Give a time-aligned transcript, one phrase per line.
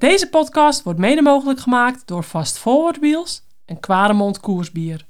[0.00, 5.06] Deze podcast wordt mede mogelijk gemaakt door Fast Forward Wheels en Kwaremond Koersbier.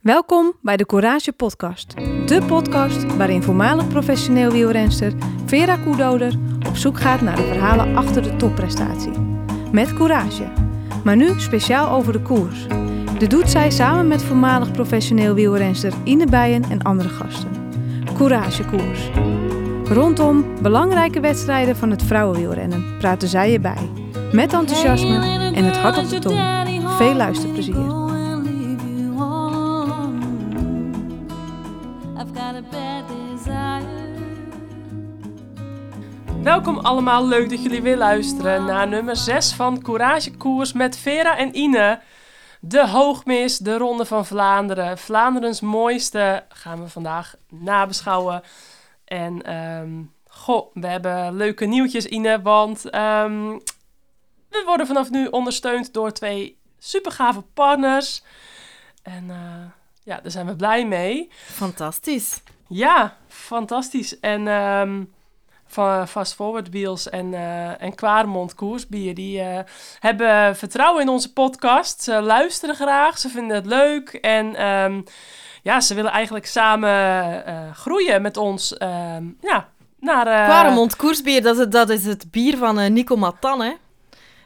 [0.00, 1.94] Welkom bij de Courage Podcast.
[2.26, 5.12] De podcast waarin voormalig professioneel wielrenster
[5.44, 6.38] Vera Koedoder
[6.68, 9.12] op zoek gaat naar de verhalen achter de topprestatie.
[9.72, 10.52] Met courage.
[11.04, 12.66] Maar nu speciaal over de koers.
[13.18, 17.50] Dit doet zij samen met voormalig professioneel wielrenster Ine Bijen en andere gasten.
[18.16, 19.10] Courage Koers.
[19.88, 23.90] Rondom belangrijke wedstrijden van het vrouwenwielrennen praten zij je bij.
[24.32, 25.14] Met enthousiasme
[25.54, 26.40] en het hart op de tong.
[26.96, 28.04] Veel luisterplezier.
[36.42, 41.36] Welkom allemaal, leuk dat jullie weer luisteren naar nummer 6 van Courage Koers met Vera
[41.36, 42.00] en Ine.
[42.60, 48.42] De Hoogmis, de Ronde van Vlaanderen, Vlaanderens mooiste gaan we vandaag nabeschouwen.
[49.06, 53.58] En ehm, goh, we hebben leuke nieuwtjes Ine, want ehm,
[54.48, 58.22] we worden vanaf nu ondersteund door twee supergave partners.
[59.02, 59.36] En uh,
[60.02, 61.30] ja, daar zijn we blij mee.
[61.32, 62.42] Fantastisch.
[62.68, 64.20] Ja, fantastisch.
[64.20, 65.14] En um,
[65.66, 69.14] van Fast Forward Wheels en, uh, en Kwaremond Koersbier.
[69.14, 69.58] Die uh,
[69.98, 72.02] hebben vertrouwen in onze podcast.
[72.02, 74.08] Ze luisteren graag, ze vinden het leuk.
[74.08, 75.04] En um,
[75.66, 76.90] ja, ze willen eigenlijk samen
[77.48, 78.74] uh, groeien met ons.
[79.40, 79.68] ja,
[80.00, 83.72] naar, Kwaremond Koersbier, dat is, het, dat is het bier van Nico Matan, hè?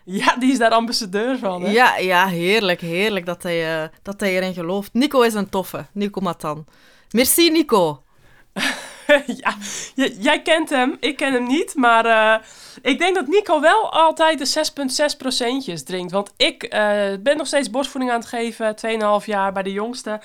[0.05, 1.63] Ja, die is daar ambassadeur van.
[1.63, 1.71] Hè?
[1.71, 4.93] Ja, ja, heerlijk, heerlijk dat hij, dat hij erin gelooft.
[4.93, 6.65] Nico is een toffe, Nico Matan.
[7.11, 8.03] Merci, Nico.
[9.43, 9.57] ja,
[10.19, 11.75] jij kent hem, ik ken hem niet.
[11.75, 12.47] Maar uh,
[12.83, 14.71] ik denk dat Nico wel altijd de
[15.13, 16.13] 6,6 procentjes drinkt.
[16.13, 16.71] Want ik uh,
[17.21, 18.75] ben nog steeds borstvoeding aan het geven,
[19.21, 20.21] 2,5 jaar bij de jongste.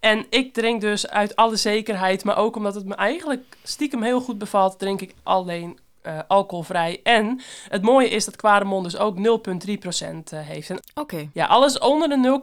[0.00, 4.20] En ik drink dus uit alle zekerheid, maar ook omdat het me eigenlijk stiekem heel
[4.20, 7.00] goed bevalt, drink ik alleen uh, alcoholvrij.
[7.02, 10.70] En het mooie is dat Quaremont dus ook 0,3% uh, heeft.
[10.70, 10.80] Oké.
[10.94, 11.30] Okay.
[11.32, 12.40] Ja, alles onder de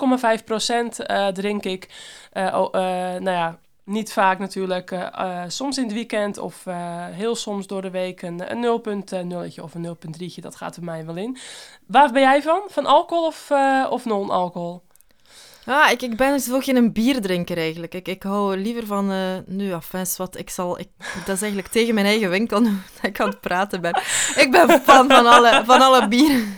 [1.00, 1.88] 0,5% uh, drink ik.
[2.34, 4.92] Nou ja, niet vaak natuurlijk.
[4.92, 6.76] Uh, uh, soms in het weekend of uh,
[7.10, 10.34] heel soms door de week een, een 0,0 of een 0,3.
[10.36, 11.38] Dat gaat er mij wel in.
[11.86, 12.62] Waar ben jij van?
[12.68, 13.52] Van alcohol of,
[13.90, 14.86] of non-alcohol?
[15.66, 17.94] Ah, ik, ik ben zo geen bierdrinker eigenlijk.
[17.94, 19.12] Ik, ik hou liever van...
[19.46, 20.80] nu, afens, wat ik zal...
[20.80, 20.90] Ik,
[21.26, 22.64] dat is eigenlijk tegen mijn eigen winkel
[22.96, 24.02] dat ik aan het praten ben.
[24.36, 26.56] Ik ben fan van alle, van alle bieren.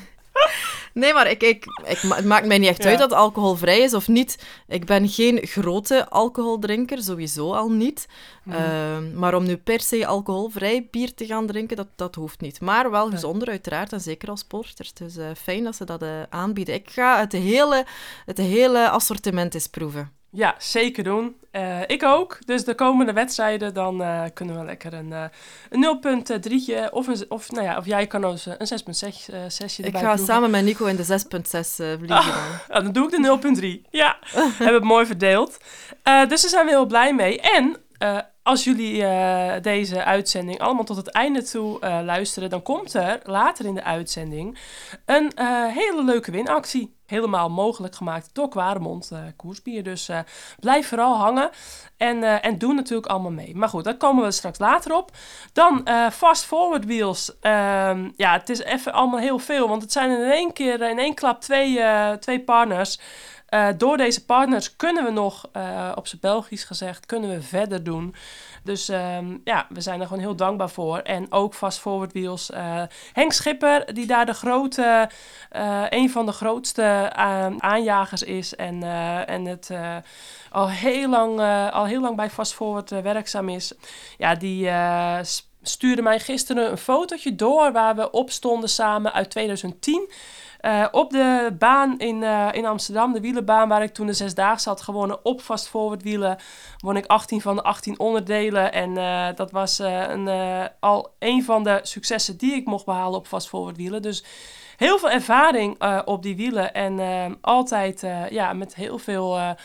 [1.00, 2.90] Nee, maar ik, ik, ik, het maakt mij niet echt ja.
[2.90, 4.44] uit dat alcoholvrij is of niet.
[4.68, 8.08] Ik ben geen grote alcoholdrinker, sowieso al niet.
[8.44, 8.54] Mm.
[8.54, 12.62] Uh, maar om nu per se alcoholvrij bier te gaan drinken, dat, dat hoeft niet.
[12.62, 14.94] Maar wel gezonder uiteraard, en zeker als sporters.
[14.94, 16.76] Dus uh, fijn dat ze dat uh, aanbieden.
[16.76, 17.86] Ik ga het hele,
[18.26, 20.19] het hele assortiment eens proeven.
[20.32, 21.36] Ja, zeker doen.
[21.52, 22.38] Uh, ik ook.
[22.46, 25.24] Dus de komende wedstrijden, dan uh, kunnen we lekker een, uh,
[25.70, 26.00] een
[26.42, 30.00] 0.3'tje of, een, of, nou ja, of jij kan ons een 6.6 sessie Ik ga
[30.00, 30.26] proeven.
[30.26, 32.84] samen met Nico in de 6.6 vliegen ah, dan.
[32.84, 33.90] dan doe ik de 0.3.
[33.90, 34.18] Ja,
[34.58, 35.58] hebben het mooi verdeeld.
[36.04, 37.42] dus daar zijn we heel blij mee.
[37.42, 37.78] En
[38.44, 39.04] als jullie
[39.62, 44.58] deze uitzending allemaal tot het einde toe luisteren, dan komt er later in de uitzending
[45.06, 45.32] een
[45.74, 46.99] hele leuke winactie.
[47.10, 49.84] Helemaal mogelijk gemaakt door Kwaremond Koersbier.
[49.84, 50.10] Dus
[50.60, 51.50] blijf vooral hangen
[51.98, 53.56] en, en doe natuurlijk allemaal mee.
[53.56, 55.12] Maar goed, daar komen we straks later op.
[55.54, 57.40] Dan Fast Forward Wheels.
[57.42, 61.00] Ehm, ja, het is even allemaal heel veel, want het zijn in één keer, in
[61.00, 61.82] één klap twee,
[62.20, 63.00] twee partners.
[63.54, 67.84] Uh, door deze partners kunnen we nog, uh, op zijn Belgisch gezegd, kunnen we verder
[67.84, 68.16] doen.
[68.64, 70.98] Dus um, ja, we zijn er gewoon heel dankbaar voor.
[70.98, 72.50] En ook Fast Forward Wheels.
[72.50, 72.82] Uh,
[73.14, 75.10] Henk Schipper, die daar de grote,
[75.90, 77.12] een van de grootste
[77.58, 78.56] aanjagers is.
[78.56, 78.84] En,
[79.28, 79.70] en het
[80.52, 81.40] al, heel lang,
[81.72, 83.74] al heel lang bij Fast Forward werkzaam is.
[84.18, 84.70] Ja, die
[85.62, 90.10] stuurde mij gisteren een fotootje door waar we op stonden samen uit 2010.
[90.62, 94.70] Uh, op de baan in, uh, in Amsterdam, de wielenbaan waar ik toen de zesdaagse
[94.70, 96.38] had gewonnen op fast forward wielen,
[96.78, 98.74] won ik 18 van de 18 onderdelen.
[98.74, 100.30] En uh, dat was een,
[100.80, 104.02] al een van de successen die ik mocht behalen op fast forward wielen.
[104.02, 104.24] Dus
[104.78, 109.56] heel veel ervaring op die wielen en altijd ja, met heel veel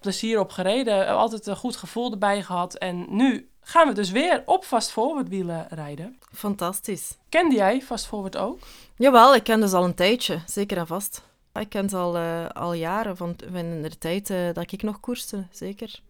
[0.00, 1.08] plezier op gereden.
[1.08, 2.74] Altijd een goed gevoel erbij gehad.
[2.74, 6.18] En nu gaan we dus weer op fast forward wielen rijden.
[6.32, 7.16] Fantastisch.
[7.28, 8.58] Kende jij fast forward ook?
[8.98, 11.22] Jawel, ik ken dus al een tijdje, zeker en vast.
[11.54, 15.00] Ik ken ze al, uh, al jaren, van, van de tijd uh, dat ik nog
[15.00, 16.00] koerste, zeker.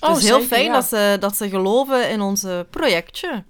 [0.00, 0.72] Oh, het is heel zeker, fijn ja.
[0.72, 3.44] dat, ze, dat ze geloven in ons projectje.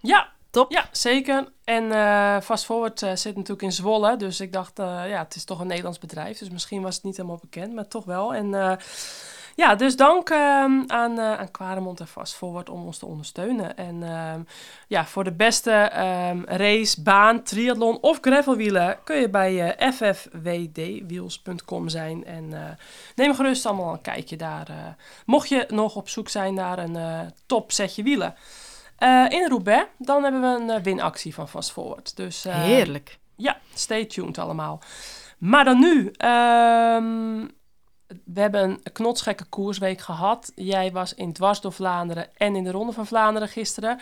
[0.00, 0.72] Ja, top.
[0.72, 1.52] Ja, zeker.
[1.64, 5.60] En uh, Fast Forward zit natuurlijk in Zwolle, dus ik dacht, ja, het is toch
[5.60, 8.34] een Nederlands bedrijf, dus misschien was het niet helemaal bekend, maar toch wel.
[8.34, 8.78] En
[9.56, 13.76] ja, dus dank ehm, aan, uh, aan Quaremont en Fast Forward om ons te ondersteunen.
[13.76, 14.40] En ehm,
[14.88, 21.88] ja, voor de beste ehm, race, baan, triathlon of gravelwielen kun je bij uh, ffwdwiels.com
[21.88, 22.24] zijn.
[22.24, 22.60] En uh,
[23.14, 24.96] neem gerust allemaal een kijkje daar.
[25.26, 28.34] mocht je nog op zoek zijn naar een top setje wielen.
[29.28, 32.16] in Roubaix, dan hebben we een winactie van Fast Forward.
[32.16, 33.18] Dus, Heerlijk.
[33.36, 34.80] Ja, stay tuned allemaal.
[35.38, 36.12] Maar dan nu
[38.24, 40.52] we hebben een knotsgekke koersweek gehad.
[40.54, 44.00] Jij was in Dwars door Vlaanderen en in de Ronde van Vlaanderen gisteren.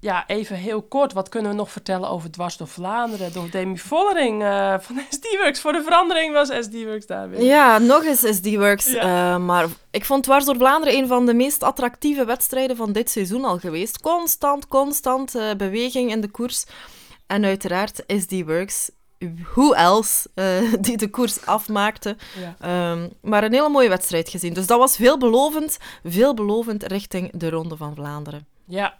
[0.00, 3.32] Ja, even heel kort, wat kunnen we nog vertellen over Dwars door Vlaanderen?
[3.32, 5.60] Door Demi Vollering uh, van SD-Works.
[5.60, 7.42] Voor de verandering was SD-Works daar weer.
[7.42, 8.88] Ja, nog eens SD-Works.
[8.94, 13.10] Uh, maar ik vond Dwars door Vlaanderen een van de meest attractieve wedstrijden van dit
[13.10, 14.00] seizoen al geweest.
[14.00, 16.64] Constant, constant uh, beweging in de koers.
[17.26, 18.90] En uiteraard SD-Works
[19.54, 22.16] who else uh, die de koers afmaakte.
[22.58, 22.92] Ja.
[22.92, 24.52] Um, maar een hele mooie wedstrijd gezien.
[24.52, 28.46] Dus dat was veelbelovend, veelbelovend richting de Ronde van Vlaanderen.
[28.64, 28.98] Ja,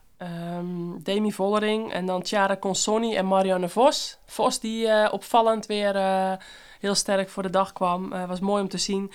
[0.58, 4.18] um, Demi Vollering en dan Chiara Consoni en Marianne Vos.
[4.26, 6.32] Vos die uh, opvallend weer uh,
[6.80, 8.12] heel sterk voor de dag kwam.
[8.12, 9.12] Uh, was mooi om te zien.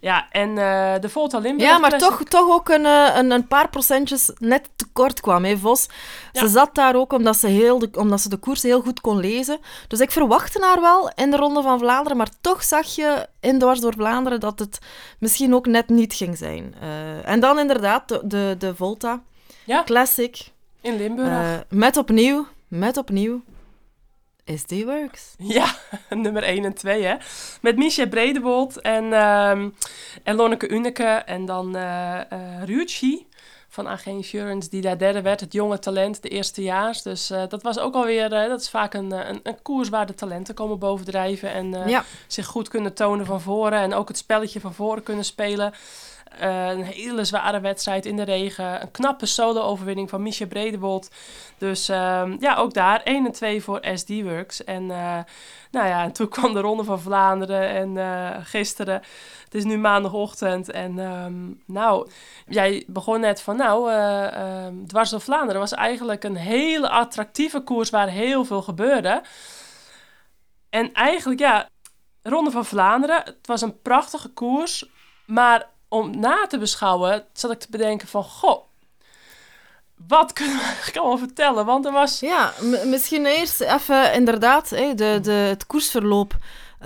[0.00, 1.70] Ja, en uh, de Volta Limburg...
[1.70, 5.86] Ja, maar toch, toch ook een, een, een, paar procentjes net tekort kwam, hè, Vos.
[6.32, 6.40] Ja.
[6.40, 9.18] Ze zat daar ook omdat ze, heel de, omdat ze de koers heel goed kon
[9.18, 9.58] lezen.
[9.88, 13.58] Dus ik verwachtte haar wel in de Ronde van Vlaanderen, maar toch zag je in
[13.58, 14.78] Dwars door Vlaanderen dat het
[15.18, 16.74] misschien ook net niet ging zijn.
[16.82, 19.22] Uh, en dan inderdaad de, de, de Volta.
[19.64, 19.82] Ja.
[19.84, 20.50] Classic.
[20.80, 21.64] In Limburg.
[21.68, 23.42] Met opnieuw, met opnieuw
[24.54, 25.34] SD Works.
[25.38, 25.74] Ja,
[26.10, 27.16] nummer 1 en 2, hè.
[27.60, 29.74] Met Micha Bredewold en, um,
[30.22, 32.20] en Lonneke Uneke en dan uh,
[32.60, 33.20] uh,
[33.68, 35.40] van AG Insurance, die daar derde werd.
[35.40, 37.02] Het jonge talent, de eerstejaars.
[37.02, 40.06] Dus uh, dat was ook alweer, uh, dat is vaak een, een, een, koers waar
[40.06, 41.52] de talenten komen bovendrijven.
[41.52, 42.04] En ja.
[42.26, 43.78] zich goed kunnen tonen van voren.
[43.80, 45.72] En ook het spelletje van voren kunnen spelen.
[46.42, 48.82] Uh, een hele zware wedstrijd in de regen.
[48.82, 51.10] Een knappe solo-overwinning van Micha Bredewold.
[51.58, 54.64] Dus uh, ja, ook daar 1 en 2 voor SD Works.
[54.64, 55.18] En uh,
[55.70, 57.68] nou ja, en toen kwam de Ronde van Vlaanderen.
[57.68, 59.02] En uh, gisteren,
[59.44, 60.70] het is nu maandagochtend.
[60.70, 62.08] En um, nou,
[62.46, 67.90] jij begon net van nou, um, Dwars door Vlaanderen was eigenlijk een hele attractieve koers
[67.90, 69.22] waar heel veel gebeurde.
[70.70, 71.68] En eigenlijk ja,
[72.22, 74.90] Ronde van Vlaanderen, het was een prachtige koers.
[75.26, 78.64] Maar om na te beschouwen, zat ik te bedenken van, goh,
[80.08, 81.66] wat kunnen we eigenlijk allemaal vertellen?
[81.66, 82.20] Want er was...
[82.20, 82.52] Ja,
[82.84, 86.36] misschien eerst even inderdaad hè, de, de, het koersverloop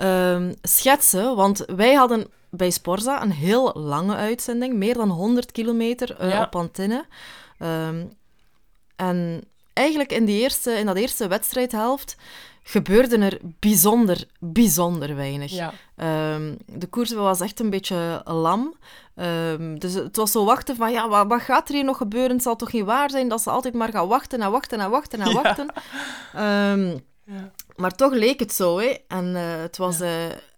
[0.01, 1.35] um, schetsen.
[1.35, 6.41] Want wij hadden bij Sporza een heel lange uitzending, meer dan 100 kilometer uh, ja.
[6.41, 7.05] op antenne.
[7.59, 8.13] Um,
[8.95, 9.43] en
[9.73, 12.15] eigenlijk in, die eerste, in dat eerste wedstrijdhelft
[12.63, 15.51] gebeurde er bijzonder, bijzonder weinig.
[15.51, 15.73] Ja.
[16.35, 18.75] Um, de koers was echt een beetje lam.
[19.15, 22.31] Um, dus het was zo wachten van, ja, wat, wat, gaat er hier nog gebeuren?
[22.31, 24.89] Het zal toch niet waar zijn dat ze altijd maar gaan wachten en wachten en
[24.89, 25.41] wachten en ja.
[25.41, 25.73] wachten.
[26.35, 27.51] Um, ja.
[27.75, 28.95] Maar toch leek het zo, hè.
[29.07, 30.09] En uh, het was uh,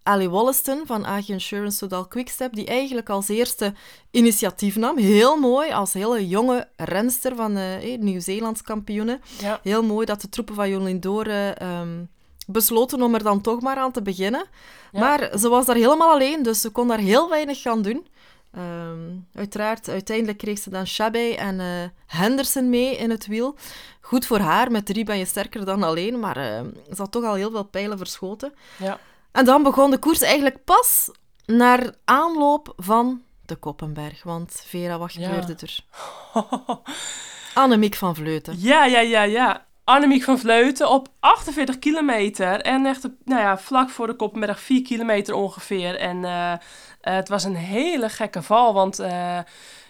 [0.04, 3.74] Ali Wollaston van AG Insurance Sodal Quickstep die eigenlijk als eerste
[4.12, 4.98] initiatief nam.
[4.98, 9.22] Heel mooi, als hele jonge renster van uh, Nieuw-Zeelands kampioenen.
[9.40, 9.60] Ja.
[9.64, 12.10] Heel mooi dat de troepen van Jolien Doren um,
[12.48, 14.46] besloten om er dan toch maar aan te beginnen.
[14.92, 15.00] Ja.
[15.00, 18.08] Maar ze was daar helemaal alleen, dus ze kon daar heel weinig gaan doen.
[18.58, 21.66] Um, uiteraard, uiteindelijk kreeg ze dan Chabay en uh,
[22.06, 23.56] Henderson mee in het wiel.
[24.02, 26.44] Goed voor haar, met drie ben je sterker dan alleen, maar uh,
[26.90, 28.54] ze had toch al heel veel pijlen verschoten.
[28.78, 29.00] Ja.
[29.34, 31.10] En dan begon de koers eigenlijk pas
[31.46, 34.24] naar aanloop van de Koppenberg.
[34.24, 35.68] Want Vera, wat gebeurde ja.
[35.68, 35.80] er?
[37.64, 38.56] Annemiek van Vleuten.
[38.60, 39.66] Ja, ja, ja, ja.
[39.84, 42.62] Annemiek van Vleuten op 48 kilometer.
[42.62, 45.96] En echt nou ja, vlak voor de Koppenberg 4 kilometer ongeveer.
[45.96, 46.58] En uh, uh,
[47.02, 49.00] het was een hele gekke val, want...
[49.00, 49.40] Uh,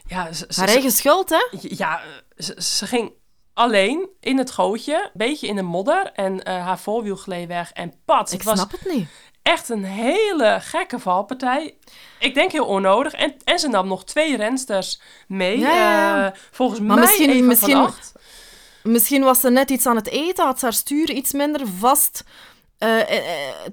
[0.08, 1.58] ja, ze, Haar eigen schuld, hè?
[1.60, 2.02] Ja,
[2.38, 3.12] ze, ze ging
[3.54, 6.12] alleen in het gootje, een beetje in de modder.
[6.12, 8.32] En uh, haar voorwiel gleed weg en pat.
[8.32, 9.08] Ik het snap het niet.
[9.44, 11.76] Echt een hele gekke valpartij.
[12.20, 13.14] Ik denk heel onnodig.
[13.14, 15.60] En, en ze nam nog twee rensters mee.
[15.60, 16.26] Ja, ja, ja.
[16.26, 17.88] Uh, volgens maar mij misschien, even misschien.
[18.84, 22.24] Misschien was ze net iets aan het eten, had ze haar stuur iets minder vast
[22.80, 23.06] uh, uh,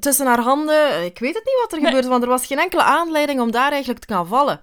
[0.00, 1.04] tussen haar handen.
[1.04, 1.86] Ik weet het niet wat er Nee.
[1.86, 4.60] gebeurde, want er was geen enkele aanleiding om daar eigenlijk te gaan vallen.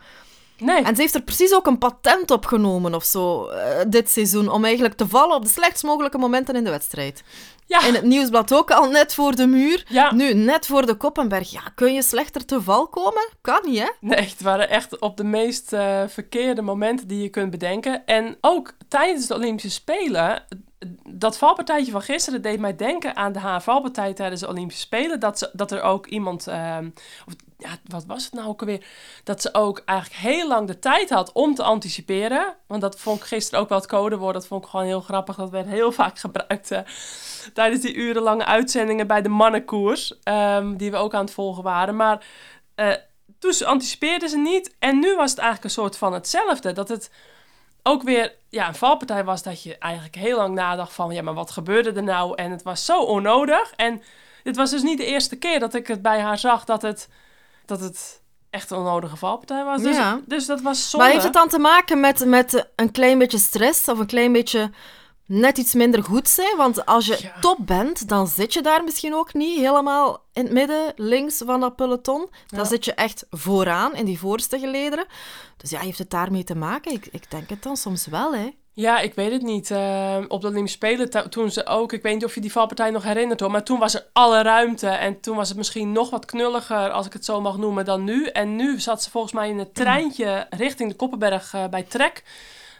[0.58, 0.84] Nee.
[0.84, 4.50] En ze heeft er precies ook een patent op genomen of zo, eh, dit seizoen,
[4.50, 7.24] om eigenlijk te vallen op de slechtst mogelijke momenten in de wedstrijd.
[7.68, 7.86] Ja.
[7.86, 9.86] In het nieuwsblad ook al net voor de muur.
[9.88, 10.14] Ja.
[10.14, 11.52] Nu, net voor de Koppenberg.
[11.52, 13.30] Ja, kun je slechter te val komen?
[13.42, 13.90] Kan niet, hè?
[14.00, 18.06] Nee, het waren echt op de meest uh, verkeerde momenten die je kunt bedenken.
[18.06, 20.44] En ook tijdens de Olympische Spelen,
[21.10, 25.20] dat valpartijtje van gisteren deed mij denken aan de valpartij tijdens de Olympische Spelen.
[25.20, 26.78] Dat, ze, dat er ook iemand, uh,
[27.26, 28.86] of ja, wat was het nou ook alweer?
[29.24, 32.56] Dat ze ook eigenlijk heel lang de tijd had om te anticiperen.
[32.68, 34.34] Want dat vond ik gisteren ook wel het codewoord.
[34.34, 35.36] Dat vond ik gewoon heel grappig.
[35.36, 36.80] Dat werd heel vaak gebruikt eh,
[37.54, 40.20] tijdens die urenlange uitzendingen bij de mannenkoers.
[40.24, 41.96] ehm, die we ook aan het volgen waren.
[41.96, 42.26] Maar
[42.76, 42.94] eh,
[43.40, 44.76] toen ze anticipeerden ze niet.
[44.80, 46.72] En nu was het eigenlijk een soort van hetzelfde.
[46.72, 47.12] Dat het
[47.84, 51.14] ook weer ja, een valpartij was dat je eigenlijk heel lang nadacht van...
[51.14, 52.36] ja, maar wat gebeurde er nou?
[52.36, 53.74] En het was zo onnodig.
[53.76, 54.02] En
[54.44, 56.66] dit was dus niet de eerste keer dat ik het bij haar zag...
[56.66, 57.10] dat het,
[57.68, 59.82] dat het echt een onnodige valpartij was.
[59.82, 60.20] Dus, Ja.
[60.26, 61.06] dus dat was zonde.
[61.06, 64.32] Maar heeft het dan te maken met, met een klein beetje stress of een klein
[64.32, 64.72] beetje
[65.26, 66.58] net iets minder goed zijn?
[66.58, 67.40] Want als je Ja.
[67.40, 71.60] top bent, dan zit je daar misschien ook niet helemaal in het midden, links van
[71.60, 72.30] dat peloton.
[72.48, 72.66] Dan Ja.
[72.66, 75.06] zit je echt vooraan in die voorste gelederen.
[75.58, 76.92] Dus ja, heeft het daarmee te maken?
[76.92, 78.50] Ik, ik denk het dan soms wel, hè.
[78.80, 79.72] Ja, ik weet het niet.
[79.72, 81.94] Eh, op de Olympische Spelen toen ze ook...
[81.94, 83.52] Ik weet niet of je die valpartij nog herinnert hoor.
[83.52, 84.88] Maar toen was er alle ruimte.
[84.88, 88.04] En toen was het misschien nog wat knulliger, als ik het zo mag noemen, dan
[88.04, 88.26] nu.
[88.26, 92.24] En nu zat ze volgens mij in het treintje richting de Koppenberg eh, bij Trek.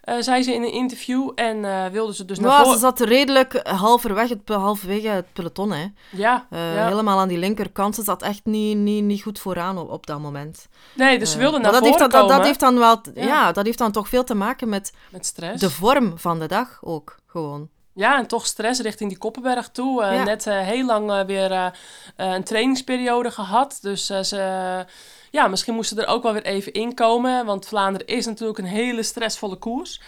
[0.08, 1.32] Eh, zei ze in een interview.
[1.36, 2.80] En eh wilde ze dus naar Maar ze voren...
[2.80, 5.86] zat redelijk halverwege het, halverwege het peloton, hè.
[6.12, 6.88] Ja, Eh, ja.
[6.88, 7.96] Helemaal aan die linkerkant.
[7.96, 10.68] Ze zat echt niet, niet, niet goed vooraan op, op dat moment.
[10.94, 13.02] Nee, dus ze Eh, wilde naar dat heeft, voren dan, dat, dat heeft dan wel...
[13.14, 13.24] Ja.
[13.26, 13.52] Ja.
[13.52, 15.62] dat heeft dan toch veel te maken met Met stress.
[15.62, 17.70] de vorm van de dag ook, gewoon.
[17.98, 20.04] Ja, en toch stress richting die Koppenberg toe.
[20.04, 20.24] Eh, Ja.
[20.24, 21.74] Net eh, heel lang eh, weer
[22.16, 23.78] een trainingsperiode gehad.
[23.82, 24.86] Dus ze,
[25.32, 27.46] ja, misschien moesten er ook wel weer even inkomen.
[27.46, 30.02] Want Vlaanderen is natuurlijk een hele stressvolle koers.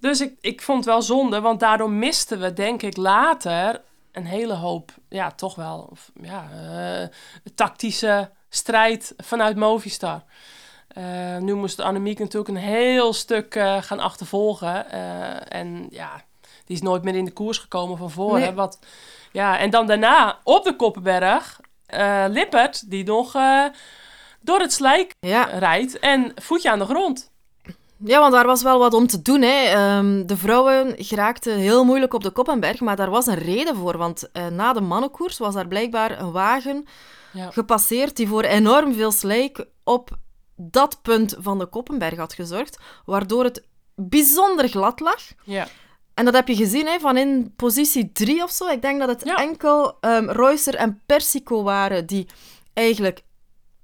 [0.00, 3.80] Dus ik, ik vond het wel zonde, want daardoor misten we, denk ik, later
[4.12, 6.48] een hele hoop, ja, toch wel, of, ja,
[7.54, 10.22] tactische strijd vanuit Movistar.
[11.38, 14.90] Nu moest Annemiek natuurlijk een heel stuk gaan achtervolgen.
[15.50, 16.22] En ja,
[16.66, 18.40] die is nooit meer in de koers gekomen van voren.
[18.40, 18.52] Nee.
[18.52, 18.78] Wat,
[19.32, 23.64] ja, en dan daarna op de Koppenberg, eh Lippert, die nog eh,
[24.40, 25.42] door het slijk Ja.
[25.44, 27.30] rijdt en voetje aan de grond.
[28.04, 29.42] ja, want daar was wel wat om te doen.
[29.42, 29.64] Hè.
[29.64, 33.96] Ehm, de vrouwen geraakten heel moeilijk op de Koppenberg, maar daar was een reden voor.
[33.96, 36.86] Want eh, na de mannenkoers was daar blijkbaar een wagen
[37.32, 37.50] Ja.
[37.50, 40.10] gepasseerd die voor enorm veel slijk op
[40.56, 43.62] dat punt van de Koppenberg had gezorgd, waardoor het
[43.94, 45.20] bijzonder glad lag.
[45.44, 45.66] Ja.
[46.14, 48.66] En dat heb je gezien hè, van in positie 3 of zo.
[48.68, 49.36] Ik denk dat het Ja.
[49.36, 52.26] enkel Reusser en Persico waren die
[52.72, 53.22] eigenlijk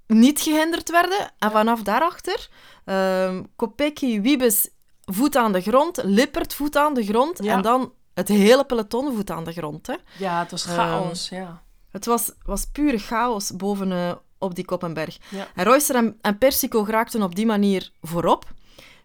[0.07, 1.31] niet gehinderd werden.
[1.39, 2.47] En vanaf daarachter,
[2.85, 4.69] ehm Kopecky, Wiebes,
[5.05, 7.43] voet aan de grond, Lippert, voet aan de grond.
[7.43, 7.55] Ja.
[7.55, 9.87] En dan het hele peloton voet aan de grond.
[9.87, 9.95] Hè.
[10.17, 11.61] ja, het was Ehm, chaos, ja.
[11.91, 15.17] Het was, was pure chaos boven eh, op die Koppenberg.
[15.29, 15.47] Ja.
[15.55, 18.45] En Reusser en, en Persico geraakten op die manier voorop.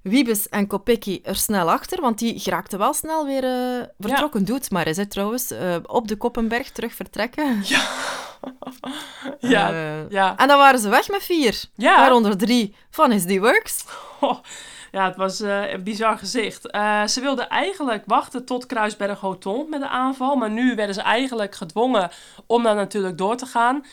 [0.04, 4.44] Wiebes en Kopecky er snel achter, want die geraakten wel snel weer eh, vertrokken.
[4.44, 5.50] Doet maar eens, hè, trouwens.
[5.50, 7.62] eh, op de Koppenberg terug vertrekken.
[9.40, 10.36] Ja, Eh, ja.
[10.36, 11.64] En dan waren ze weg met vier.
[11.74, 11.96] Ja.
[12.00, 13.84] Waaronder drie van SD Works.
[14.20, 14.38] Oh,
[14.92, 16.62] ja, het was een bizar gezicht.
[17.06, 20.36] Ze wilden eigenlijk wachten tot Kruisberg-Hoton met de aanval.
[20.36, 22.10] Maar nu werden ze eigenlijk gedwongen
[22.46, 23.84] om dan natuurlijk door te gaan.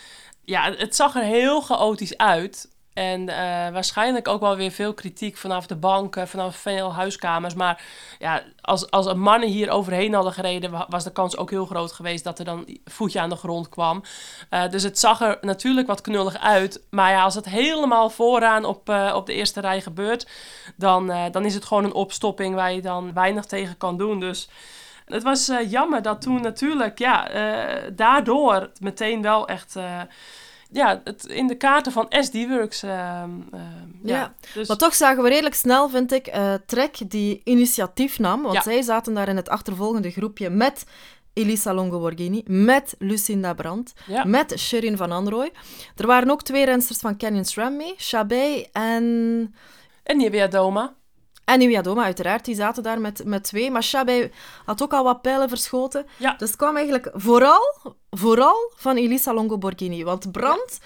[0.44, 2.70] Ja, het- het zag er heel chaotisch uit.
[2.94, 3.38] En eh,
[3.74, 7.54] waarschijnlijk ook wel weer veel kritiek vanaf de banken, vanaf veel huiskamers.
[7.54, 7.84] Maar
[8.20, 11.92] ja, als, als mannen hier overheen hadden gereden, wa- was de kans ook heel groot
[11.92, 14.04] geweest dat er dan voetje aan de grond kwam.
[14.50, 16.82] Eh, dus het zag er natuurlijk wat knullig uit.
[16.90, 20.28] Maar ja, als het helemaal vooraan op, eh, op de eerste rij gebeurt,
[20.76, 24.20] dan, dan is het gewoon een opstopping waar je dan weinig tegen kan doen.
[24.20, 24.50] Dus
[25.06, 27.28] het was jammer dat toen natuurlijk, ja,
[27.94, 29.76] daardoor meteen wel echt.
[30.72, 32.84] Ja, het in de kaarten van SD-Works.
[32.84, 33.62] ehm, ehm,
[34.04, 34.16] ja.
[34.16, 38.42] Ja, dus, Maar toch zagen we redelijk snel, vind ik, eh Trek die initiatief nam.
[38.42, 38.62] Want Ja.
[38.62, 40.84] zij zaten daar in het achtervolgende groepje met
[41.34, 44.24] Elisa Longo-Borghini, met Lucinda Brandt, ja.
[44.24, 45.52] met Shirin van Anrooy.
[45.96, 47.96] Er waren ook twee rensters van Canyon SRAM mee,
[48.72, 49.56] en...
[50.04, 50.94] En Nivea Doma.
[51.52, 52.46] En Nieuwia Doma, uiteraard.
[52.46, 53.72] Die zaten daar met, met twee.
[53.72, 54.32] Maar Chabet
[54.66, 56.06] had ook al wat pijlen verschoten.
[56.18, 56.32] Ja.
[56.38, 60.04] Dus het kwam eigenlijk vooral, vooral van Elisa Longo-Borghini.
[60.04, 60.80] Want Brandt,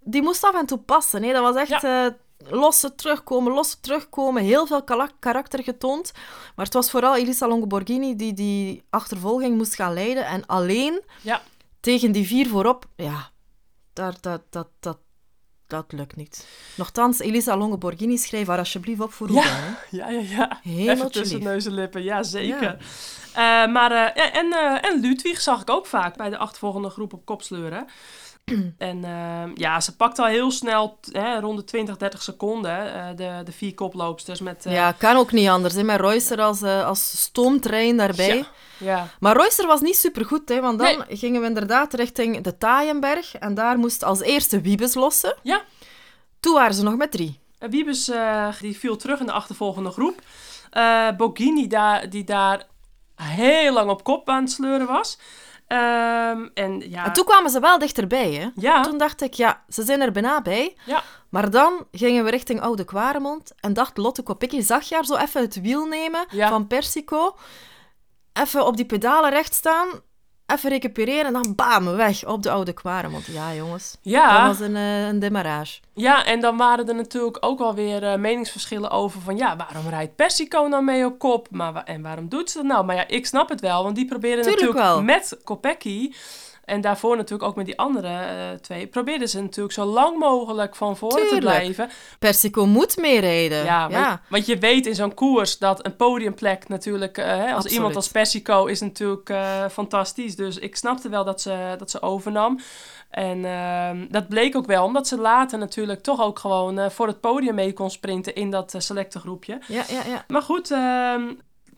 [0.00, 1.22] die moest af en toe passen.
[1.22, 1.32] Hè.
[1.32, 2.06] Dat was echt eh,
[2.48, 4.42] losse terugkomen, losse terugkomen.
[4.42, 4.84] Heel veel
[5.18, 6.12] karakter getoond.
[6.56, 10.26] Maar het was vooral Elisa Longo-Borghini die die achtervolging moest gaan leiden.
[10.26, 11.40] En alleen Ja.
[11.80, 13.30] tegen die vier voorop, ja,
[13.92, 14.98] daar, dat, dat, dat,
[15.72, 16.46] dat lukt niet.
[16.74, 19.76] Nochtans, Elisa Longo-Borghini, schrijf haar alsjeblieft op voor Ja.
[19.90, 20.60] Ja, ja, ja.
[20.64, 22.76] Even tussen neus en lippen, ja zeker.
[23.32, 27.12] Eh, maar, eh, en, eh, en Ludwig zag ik ook vaak bij de achtervolgende groep
[27.12, 27.86] op kopsleuren.
[28.78, 33.16] en eh, ja, ze pakt al heel snel, hè, rond de 20, 30 seconden, eh,
[33.16, 34.66] de, de vier koploopsters met...
[34.66, 35.74] eh, Ja, kan ook niet anders.
[35.74, 35.82] Hè.
[35.82, 38.36] Met Reusser als, eh, als stoomtrein daarbij.
[38.36, 38.46] Ja.
[38.78, 39.08] ja.
[39.20, 41.16] Maar Reusser was niet supergoed, hè, want dan Nee.
[41.16, 43.34] gingen we inderdaad richting de Taaienberg.
[43.36, 45.36] En daar moest als eerste Wiebes lossen.
[45.42, 45.62] Ja.
[46.40, 47.40] Toen waren ze nog met drie.
[47.60, 50.20] Uh, Wiebes uh, die viel terug in de achtervolgende groep.
[50.76, 52.66] Uh, Bogini, daar, die daar
[53.22, 55.18] heel lang op kop aan het sleuren was.
[55.72, 57.04] Um, en, ja...
[57.04, 58.48] en toen kwamen ze wel dichterbij, hè?
[58.54, 58.82] Ja.
[58.82, 60.76] Toen dacht ik, ja, ze zijn er bijna bij.
[60.86, 61.02] Ja.
[61.28, 65.16] Maar dan gingen we richting Oude Kwaremond en dacht Lotte Koppikkie, zag je haar zo
[65.16, 66.48] even het wiel nemen Ja.
[66.48, 67.36] van Persico,
[68.32, 69.88] even op die pedalen recht staan,
[70.52, 73.26] even recupereren en dan bam, weg op de Oude Kwaremond.
[73.26, 73.96] Ja, jongens.
[74.02, 74.46] Ja.
[74.46, 75.80] Dat was een, eh, een demarrage.
[75.94, 79.88] Ja, en dan waren er natuurlijk ook wel weer uh, meningsverschillen over van ja, waarom
[79.88, 81.48] rijdt Persico nou mee op kop?
[81.50, 82.84] Maar en waarom doet ze dat nou?
[82.84, 85.02] Maar ja, ik snap het wel, want die proberen Tuurlijk natuurlijk wel.
[85.02, 86.12] met Kopecky
[86.64, 90.76] en daarvoor natuurlijk ook met die andere uh, twee, probeerden ze natuurlijk zo lang mogelijk
[90.76, 91.90] van voren te blijven.
[92.18, 93.64] Persico moet meerijden.
[93.64, 94.08] Ja, ja.
[94.08, 97.72] Want, want, je weet in zo'n koers dat een podiumplek natuurlijk, uh, hè, als Absoluut.
[97.72, 100.36] iemand als Persico is natuurlijk uh, fantastisch.
[100.36, 102.60] Dus ik snapte wel dat ze, dat ze overnam.
[103.10, 107.06] En uh, dat bleek ook wel, omdat ze later natuurlijk toch ook gewoon uh, voor
[107.06, 109.60] het podium mee kon sprinten in dat uh, selecte groepje.
[109.68, 110.24] Ja, ja, ja.
[110.28, 111.22] Maar goed, ehm,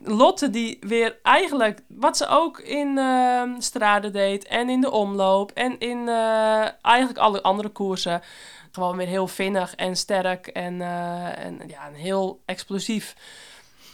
[0.06, 5.50] Lotte die weer eigenlijk, wat ze ook in uh, Strade deed en in de omloop
[5.50, 8.22] en in uh, eigenlijk alle andere koersen,
[8.72, 13.14] gewoon weer heel vinnig en sterk en, uh, en ja, heel explosief.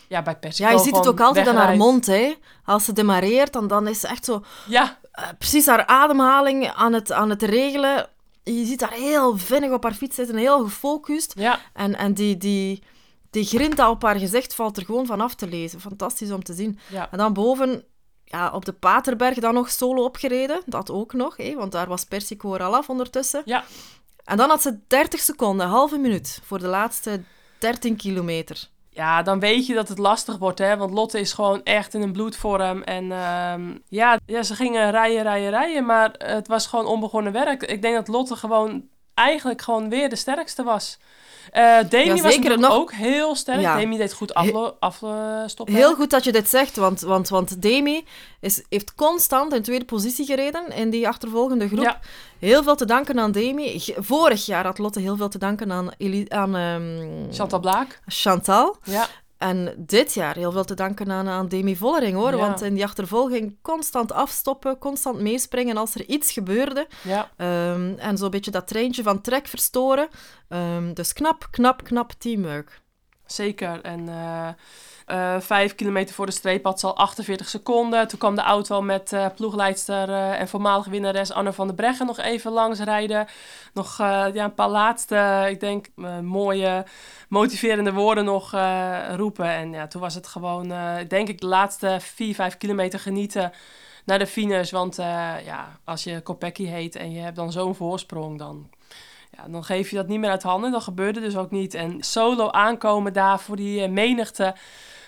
[0.08, 2.34] Ja, bij Persico Ja, je ziet het ook altijd aan haar mond, hè.
[2.64, 4.44] Als ze demareert, dan, dan is ze echt zo...
[4.66, 8.08] Ja, uh, precies haar ademhaling aan het, aan het regelen.
[8.42, 11.32] Je ziet haar heel vinnig op haar fiets zitten, heel gefocust.
[11.36, 12.82] ja, En, en die, die,
[13.30, 15.80] die grinta op haar gezicht valt er gewoon van af te lezen.
[15.80, 16.78] Fantastisch om te zien.
[16.88, 17.08] ja.
[17.10, 17.84] En dan boven,
[18.24, 20.62] ja, op de Paterberg dan nog solo opgereden.
[20.66, 23.42] Dat ook nog, hè, want daar was Persico er al af ondertussen.
[23.44, 23.64] Ja.
[24.24, 27.22] En dan had ze 30 seconden, halve minuut, voor de laatste
[27.58, 28.68] 13 kilometer.
[28.92, 30.76] Ja, dan weet je dat het lastig wordt, hè.
[30.76, 32.82] Want Lotte is gewoon echt in een bloedvorm.
[32.82, 35.86] En uh, ja, ja, ze gingen rijden, rijden, rijden.
[35.86, 37.62] Maar het was gewoon onbegonnen werk.
[37.62, 40.98] Ik denk dat Lotte gewoon eigenlijk gewoon weer de sterkste was.
[41.52, 42.72] Uh, Demi ja, was zeker nog...
[42.72, 43.60] ook heel sterk.
[43.60, 43.76] Ja.
[43.76, 45.74] Demi deed goed afstoppen.
[45.74, 48.04] Heel goed dat je dit zegt, want, want, want Demi
[48.40, 51.82] is, heeft constant in tweede positie gereden in die achtervolgende groep.
[51.82, 52.00] Ja.
[52.38, 53.84] Heel veel te danken aan Demi.
[53.96, 58.00] Vorig jaar had Lotte heel veel te danken aan, Eli aan um, Chantal Blaak.
[58.06, 58.76] Chantal.
[58.84, 59.08] Ja.
[59.40, 62.30] En dit jaar heel veel te danken aan, aan Demi Vollering, hoor.
[62.30, 62.36] Ja.
[62.36, 66.86] Want in die achtervolging constant afstoppen, constant meespringen als er iets gebeurde.
[67.02, 67.30] Ja.
[67.72, 70.08] Um, en zo'n beetje dat treintje van trek verstoren.
[70.48, 72.80] Um, dus knap, knap, knap teamwork.
[73.26, 73.80] Zeker.
[73.80, 74.48] En uh,
[75.10, 78.08] uh, vijf kilometer voor de streep had ze al 48 seconden.
[78.08, 82.06] Toen kwam de auto met uh, ploegleidster uh, en voormalige winnares Anne van der Breggen
[82.06, 83.26] nog even langs rijden.
[83.72, 85.86] Nog ja, een paar laatste, ik denk,
[86.22, 86.84] mooie,
[87.28, 88.50] motiverende woorden nog
[89.16, 89.46] roepen.
[89.46, 90.72] En ja, toen was het gewoon,
[91.08, 93.52] denk ik, de laatste vier, vijf kilometer genieten
[94.04, 94.70] naar de finish.
[94.70, 94.96] Want
[95.44, 98.70] ja, als je Kopecky heet en je hebt dan zo'n voorsprong, dan
[99.36, 100.72] ja, dan geef je dat niet meer uit handen.
[100.72, 101.74] Dat gebeurde dus ook niet.
[101.74, 104.54] En solo aankomen daar voor die menigte.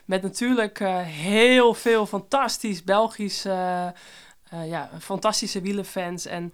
[0.04, 3.88] Met natuurlijk uh, heel veel fantastisch Belgisch, uh,
[4.64, 6.26] ja, fantastische wielenfans.
[6.26, 6.52] En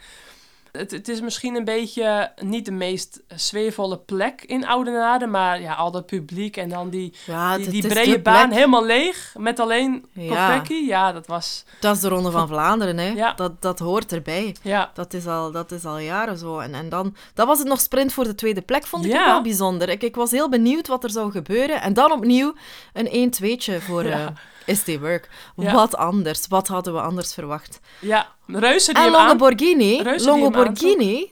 [0.73, 5.27] het, het, is misschien een beetje niet de meest sfeervolle plek in Oudenaarde.
[5.27, 9.35] Maar ja, al dat publiek en dan die, ja, die, brede baan helemaal leeg.
[9.39, 10.75] Met alleen Kopecky.
[10.75, 10.87] Ja.
[10.87, 11.65] ja, dat was...
[11.81, 13.09] Dat is de Ronde van Vlaanderen, hè.
[13.09, 13.33] Ja.
[13.33, 14.57] Dat, dat hoort erbij.
[14.63, 14.91] Ja.
[14.95, 16.59] Dat, is al, dat is al jaren zo.
[16.59, 17.15] En, en dan...
[17.35, 19.89] Dat was het nog sprint voor de tweede plek, vond ik wel bijzonder.
[19.89, 21.81] Ik, ik was heel benieuwd wat er zou gebeuren.
[21.81, 22.55] En dan opnieuw
[22.93, 24.07] een 1-2'tje voor...
[24.19, 24.27] Uh,
[24.77, 25.29] SD Work.
[25.57, 25.73] Ja.
[25.73, 26.47] Wat anders?
[26.49, 27.81] Wat hadden we anders verwacht?
[27.99, 29.27] Ja, Reuzen die En aan...
[29.27, 30.03] Longoborghini,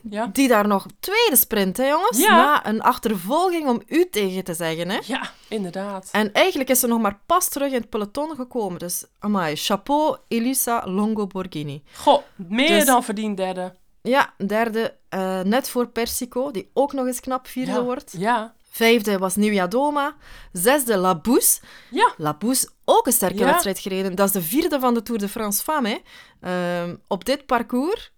[0.03, 0.47] die Ja.
[0.47, 2.17] daar nog tweede sprint, hè jongens?
[2.17, 2.35] Ja.
[2.35, 4.99] Na een achtervolging om u tegen te zeggen, hè?
[5.05, 6.09] Ja, inderdaad.
[6.11, 8.79] En eigenlijk is ze nog maar pas terug in het peloton gekomen.
[8.79, 11.83] Dus, amai, chapeau, Elisa Longoborghini.
[11.95, 13.73] Goh, meer Dus- dan verdiend derde.
[14.01, 17.83] Ja, derde, eh, net voor Persico, die ook nog eens knap vierde ja.
[17.83, 18.13] wordt.
[18.17, 19.35] Ja, Vijfde was
[19.67, 20.15] Doma.
[20.51, 21.61] Zesde Labous.
[21.91, 23.45] ja, Labous ook een sterke Ja.
[23.45, 24.15] wedstrijd gereden.
[24.15, 26.01] Dat is de vierde van de Tour de France Femme.
[26.39, 26.81] Hè.
[26.83, 28.11] Ehm, op dit parcours.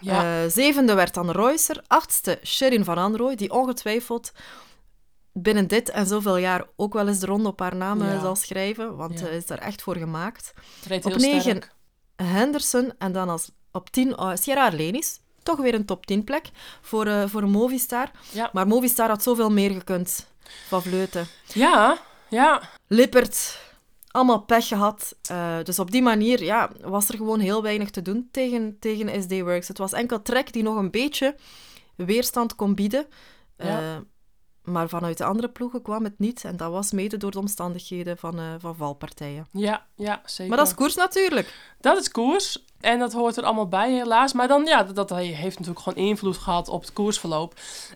[0.00, 0.42] ja.
[0.44, 1.82] Eh, zevende werd dan Reusser.
[1.86, 4.32] Achtste Sherin van Anrooy, die ongetwijfeld
[5.32, 8.20] binnen dit en zoveel jaar ook wel eens de ronde op haar naam eh, Ja.
[8.20, 8.96] zal schrijven.
[8.96, 10.52] Want hij is daar echt voor gemaakt.
[11.02, 11.62] op negen.
[12.16, 15.20] Henderson en dan als op 10 uh, Sierra Arlenis.
[15.42, 16.46] Toch weer een top 10 plek
[16.80, 18.10] voor, uh, voor Movistar.
[18.52, 20.26] Maar Movistar had zoveel meer gekund
[20.68, 21.26] van Vleuten.
[21.52, 21.98] Ja,
[22.28, 23.58] ja, Lippert,
[24.10, 25.16] allemaal pech gehad.
[25.30, 29.22] Uh, dus op die manier ja, was er gewoon heel weinig te doen tegen, tegen
[29.22, 29.68] SD Works.
[29.68, 31.36] Het was enkel Trek die nog een beetje
[31.96, 33.06] weerstand kon bieden.
[33.56, 33.80] Ja.
[33.80, 33.96] Uh,
[34.62, 36.44] maar vanuit de andere ploegen kwam het niet.
[36.44, 39.46] En dat was mede door de omstandigheden van, uh, van valpartijen.
[39.52, 40.48] ja, ja, zeker.
[40.48, 41.74] Maar dat is koers natuurlijk.
[41.80, 42.64] Dat is koers.
[42.80, 44.32] En dat hoort er allemaal bij, helaas.
[44.32, 47.54] Maar dan, ja, dat, dat heeft natuurlijk gewoon invloed gehad op het koersverloop.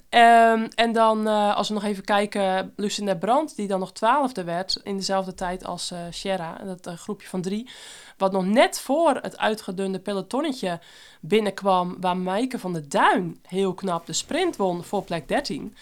[0.08, 4.44] Ehm, en dan, eh, als we nog even kijken, Lucinda Brandt, die dan nog twaalfde
[4.44, 7.70] werd in dezelfde tijd als uh, Sierra, dat uh, groepje van drie.
[8.16, 10.80] Wat nog net voor het uitgedunde pelotonnetje
[11.20, 15.76] binnenkwam, waar Maaike van der Duin heel knap de sprint won voor plek 13.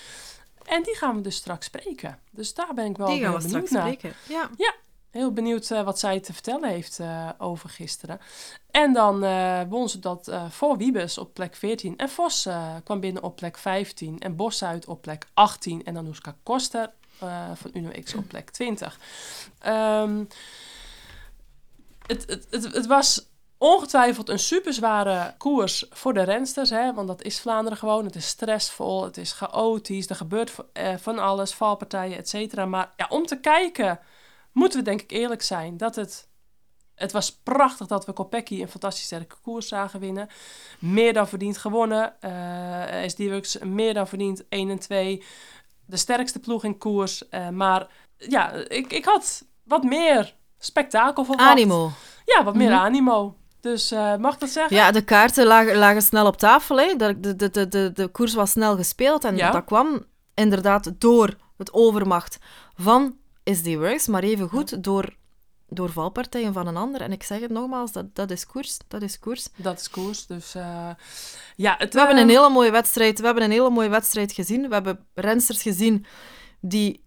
[0.65, 2.19] En die gaan we dus straks spreken.
[2.31, 3.83] Dus daar ben ik wel die gaan we straks naar.
[3.83, 4.13] spreken.
[4.29, 4.51] Ja.
[4.57, 4.75] Ja,
[5.11, 8.21] heel benieuwd uh, wat zij te vertellen heeft uh, over gisteren.
[8.71, 11.97] En dan uh, won ze dat voor Wiebes op plek 14.
[11.97, 12.49] En Vos
[12.85, 14.19] kwam binnen op plek 15.
[14.19, 15.85] En Bossuit op plek 18.
[15.85, 16.91] En Anouska Koster
[17.55, 18.99] van Uno X op plek 20.
[19.67, 20.29] Um,
[22.07, 26.71] het, het, het, was ongetwijfeld een super zware koers voor de rensters.
[26.71, 26.95] Hè?
[26.95, 28.05] Want dat is Vlaanderen gewoon.
[28.05, 30.09] Het is stressvol, het is chaotisch.
[30.09, 30.53] Er gebeurt
[30.97, 32.67] van alles, valpartijen, et cetera.
[32.67, 34.01] Maar ja, om te kijken
[34.53, 36.29] moeten we denk ik eerlijk zijn dat het...
[36.95, 40.29] Het was prachtig dat we Kopecky een fantastisch sterke koers zagen winnen.
[40.79, 42.15] Meer dan verdiend gewonnen.
[42.25, 45.23] Uh, SD-Works meer dan verdiend 1 en 2.
[45.87, 47.23] De sterkste ploeg in koers.
[47.31, 51.51] Uh, maar ja, ik, ik had wat meer spektakel verwacht.
[51.51, 51.91] Animo.
[52.25, 52.85] Ja, wat meer mm -hmm.
[52.85, 53.37] animo.
[53.61, 54.77] Dus uh, mag dat zeggen?
[54.77, 56.79] Ja, de kaarten lagen, lagen snel op tafel.
[56.79, 56.97] Hè.
[56.97, 59.25] De, de, de, de, de koers was snel gespeeld.
[59.25, 59.51] En ja.
[59.51, 62.39] dat kwam inderdaad door het overmacht
[62.75, 65.17] van SD Works, maar even goed door,
[65.69, 67.01] door valpartijen van een ander.
[67.01, 68.77] En ik zeg het nogmaals, dat, dat is koers.
[68.89, 69.49] Dat is koers.
[69.57, 70.27] Dat is koers.
[70.27, 70.91] Dus uh,
[71.57, 73.19] ja, het, we hebben een hele mooie wedstrijd.
[73.19, 74.69] We hebben een hele mooie wedstrijd gezien.
[74.69, 76.07] We hebben rensters gezien
[76.61, 77.05] die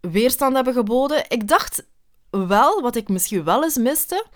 [0.00, 1.24] weerstand hebben geboden.
[1.28, 1.86] Ik dacht
[2.30, 4.26] wel, wat ik misschien wel eens miste,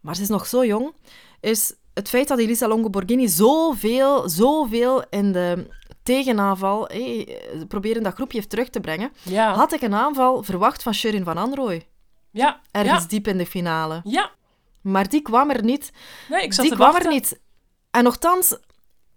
[0.00, 0.94] maar ze is nog zo jong,
[1.40, 5.66] is het feit dat Elisa Longo Borghini zoveel, zoveel in de
[6.06, 9.12] tegenaanval hey, proberen dat groepje terug te brengen.
[9.22, 9.54] Ja.
[9.54, 11.86] Had ik een aanval verwacht van Sherin van Anrooy.
[12.30, 12.60] Ja.
[12.70, 13.08] Ergens ja.
[13.08, 14.00] diep in de finale.
[14.04, 14.30] Ja.
[14.80, 15.92] Maar die kwam er niet.
[16.28, 17.06] Nee, ik zat die kwam wachten.
[17.06, 17.40] er niet.
[17.90, 18.56] En nogthans,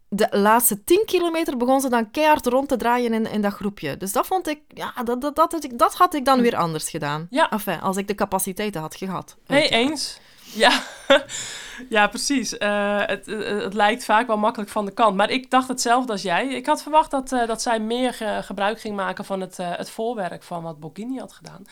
[0.10, 3.97] de laatste 10 kilometer begon ze dan keihard rond te draaien in, in dat groepje.
[3.97, 7.28] Dus dat vond ik, ja, dat, dat, dat, dat had ik dan weer anders gedaan.
[7.30, 7.52] Ja.
[7.52, 9.38] Enfin, als ik de capaciteiten had gehad.
[9.47, 10.19] Nee, eens.
[10.53, 10.83] Ja,
[11.89, 12.53] ja precies.
[12.53, 15.15] Uh, het, het, het, lijkt vaak wel makkelijk van de kant.
[15.15, 16.47] Maar ik dacht hetzelfde als jij.
[16.47, 19.75] Ik had verwacht dat, uh, dat zij meer ge gebruik ging maken van het, uh,
[19.75, 21.65] het voorwerk van wat Bocchini had gedaan.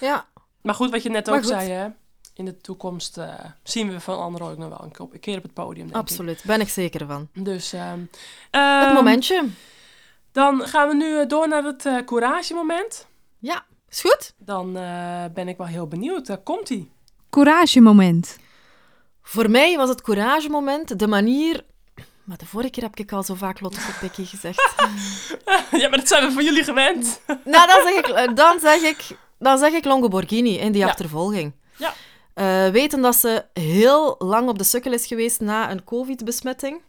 [0.00, 0.26] Ja.
[0.60, 1.88] Maar goed, wat je net ook zei, hè?
[2.34, 3.18] in de toekomst
[3.62, 5.88] zien we van Anne ook nog wel een, keer op het podium.
[5.92, 6.44] Absoluut, ik.
[6.44, 7.28] ben ik zeker van.
[7.32, 8.10] Dus, um,
[8.50, 9.48] het momentje.
[10.32, 13.06] Dan gaan we nu door naar het courage-moment.
[13.38, 14.34] Ja, is goed.
[14.38, 14.72] Dan
[15.34, 16.26] ben ik wel heel benieuwd.
[16.26, 16.88] Daar komt hij.
[17.30, 18.38] Couragemoment.
[19.22, 21.64] Voor mij was het couragemoment de manier...
[22.24, 24.74] Maar de vorige keer heb ik al zo vaak Lotte Kopecky gezegd.
[25.80, 27.20] ja, maar dat zijn we van jullie gewend.
[27.26, 30.88] nou, dan zeg ik, dan zeg ik, dan zeg ik Longo Borghini in die ja.
[30.88, 31.52] achtervolging.
[31.76, 31.94] Ja.
[32.34, 36.82] Uh, weten dat ze heel lang op de sukkel is geweest na een covid-besmetting.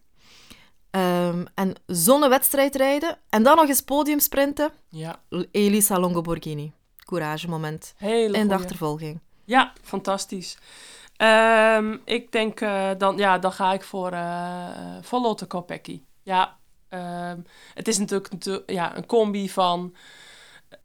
[0.91, 3.17] Um, en zo'n wedstrijd rijden.
[3.29, 4.71] En dan nog eens podium sprinten.
[4.89, 5.19] Ja.
[5.51, 6.71] Elisa Longo Borghini.
[7.05, 7.93] Couragemoment.
[7.97, 9.19] Hele in de achtervolging.
[9.47, 10.57] Ja, fantastisch.
[11.17, 16.01] Um, ik denk, uh, dan, ja, dan ga ik voor, uh, voor Lotte Kopecky.
[16.23, 16.57] Ja,
[16.89, 19.95] um, het is natuurlijk, ja, een combi van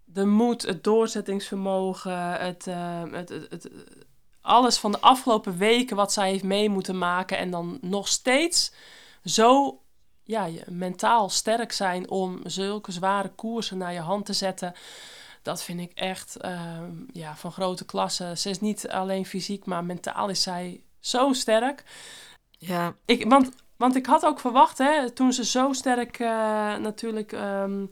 [0.04, 2.64] de moed, het doorzettingsvermogen, uh, het,
[3.10, 3.70] het, het,
[4.40, 7.38] alles van de afgelopen weken wat zij heeft mee moeten maken.
[7.38, 8.72] En dan nog steeds
[9.24, 9.80] zo
[10.24, 14.74] ja, mentaal sterk zijn om zulke zware koersen naar je hand te zetten.
[15.42, 16.78] Dat vind ik echt uh,
[17.12, 18.32] ja, van grote klasse.
[18.36, 21.84] Ze is niet alleen fysiek, maar mentaal is zij zo sterk.
[22.50, 22.94] Ja.
[23.04, 26.28] Ik, want, want ik had ook verwacht, hè, toen ze zo sterk uh,
[26.76, 27.90] natuurlijk um,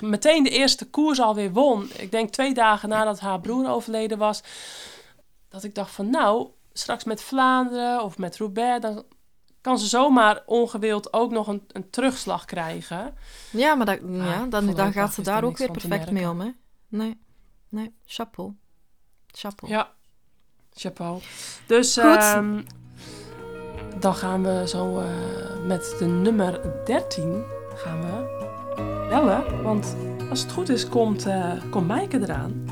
[0.00, 1.90] meteen de eerste koers alweer won.
[1.96, 4.42] Ik denk twee dagen nadat haar broer overleden was.
[5.48, 9.04] Dat ik dacht van nou, straks met Vlaanderen of met Roubaix, dan
[9.60, 13.14] kan ze zomaar ongewild ook nog een, een terugslag krijgen.
[13.50, 16.50] Ja, maar dat, ja, dan, dan gaat ze daar ook weer perfect mee om, hè?
[16.92, 17.18] Nee,
[17.68, 18.52] nee, chapeau.
[19.26, 19.72] Chapeau.
[19.72, 19.92] Ja,
[20.74, 21.20] chapeau.
[21.66, 22.64] Dus um,
[24.00, 25.06] dan gaan we zo uh,
[25.66, 28.40] met de nummer 13 gaan we
[29.08, 29.62] bellen.
[29.62, 29.96] Want
[30.30, 32.64] als het goed is, komt, uh, komt Maaike eraan.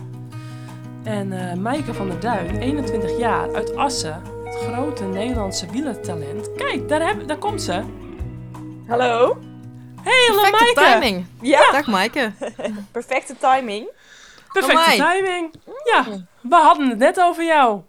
[1.05, 4.23] En uh, Maaike van der Duin, 21 jaar, uit Assen.
[4.45, 6.53] Het grote Nederlandse wielertalent.
[6.53, 7.83] Kijk, daar, heb, daar komt ze.
[8.87, 9.39] Hallo.
[10.03, 11.01] Hey, hallo Perfecte Maaike.
[11.01, 11.27] timing.
[11.41, 11.71] Ja.
[11.73, 12.33] Dag Maaike.
[12.93, 13.89] Perfecte timing.
[14.53, 15.55] Perfecte timing.
[15.85, 16.05] Ja,
[16.41, 17.81] we hadden het net over jou.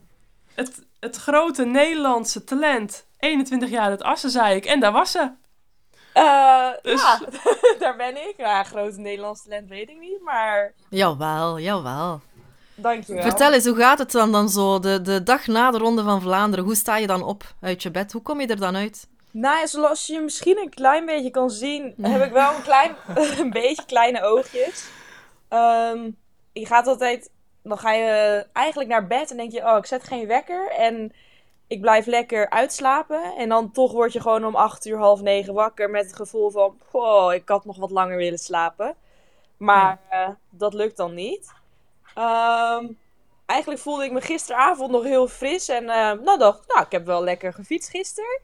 [0.55, 3.05] Het, het grote Nederlandse talent.
[3.19, 4.65] 21 jaar uit Assen, zei ik.
[4.65, 5.31] En daar was ze.
[6.13, 7.19] Uh, Dus- Ja,
[7.79, 8.33] daar ben ik.
[8.37, 12.21] Ja, grote Nederlands talent weet ik niet, maar Jawel, jawel.
[12.75, 13.21] Dankjewel.
[13.23, 16.21] Vertel eens, hoe gaat het dan, dan zo de, de dag na de Ronde van
[16.21, 16.65] Vlaanderen?
[16.65, 18.11] Hoe sta je dan op uit je bed?
[18.11, 19.07] Hoe kom je er dan uit?
[19.31, 22.95] Nou ja, zoals je misschien een klein beetje kan zien, heb ik wel een klein,
[23.39, 24.89] een beetje kleine oogjes.
[25.49, 26.09] Ehm,
[26.53, 27.31] je gaat altijd,
[27.63, 31.13] dan ga je eigenlijk naar bed en denk je, oh, ik zet geen wekker en
[31.67, 33.35] ik blijf lekker uitslapen.
[33.37, 36.49] En dan toch word je gewoon om acht uur, half negen wakker met het gevoel
[36.49, 38.95] van, oh, ik had nog wat langer willen slapen.
[39.57, 41.53] Maar eh, dat lukt dan niet.
[42.15, 42.87] Ehm,
[43.45, 47.05] eigenlijk voelde ik me gisteravond nog heel fris en eh, nou dacht, nou, ik heb
[47.05, 48.41] wel lekker gefietst gisteren.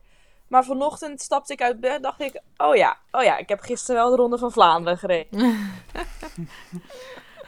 [0.48, 4.02] Maar vanochtend stapte ik uit bed, dacht ik, oh ja, oh ja, ik heb gisteren
[4.02, 5.30] wel de Ronde van Vlaanderen gereden.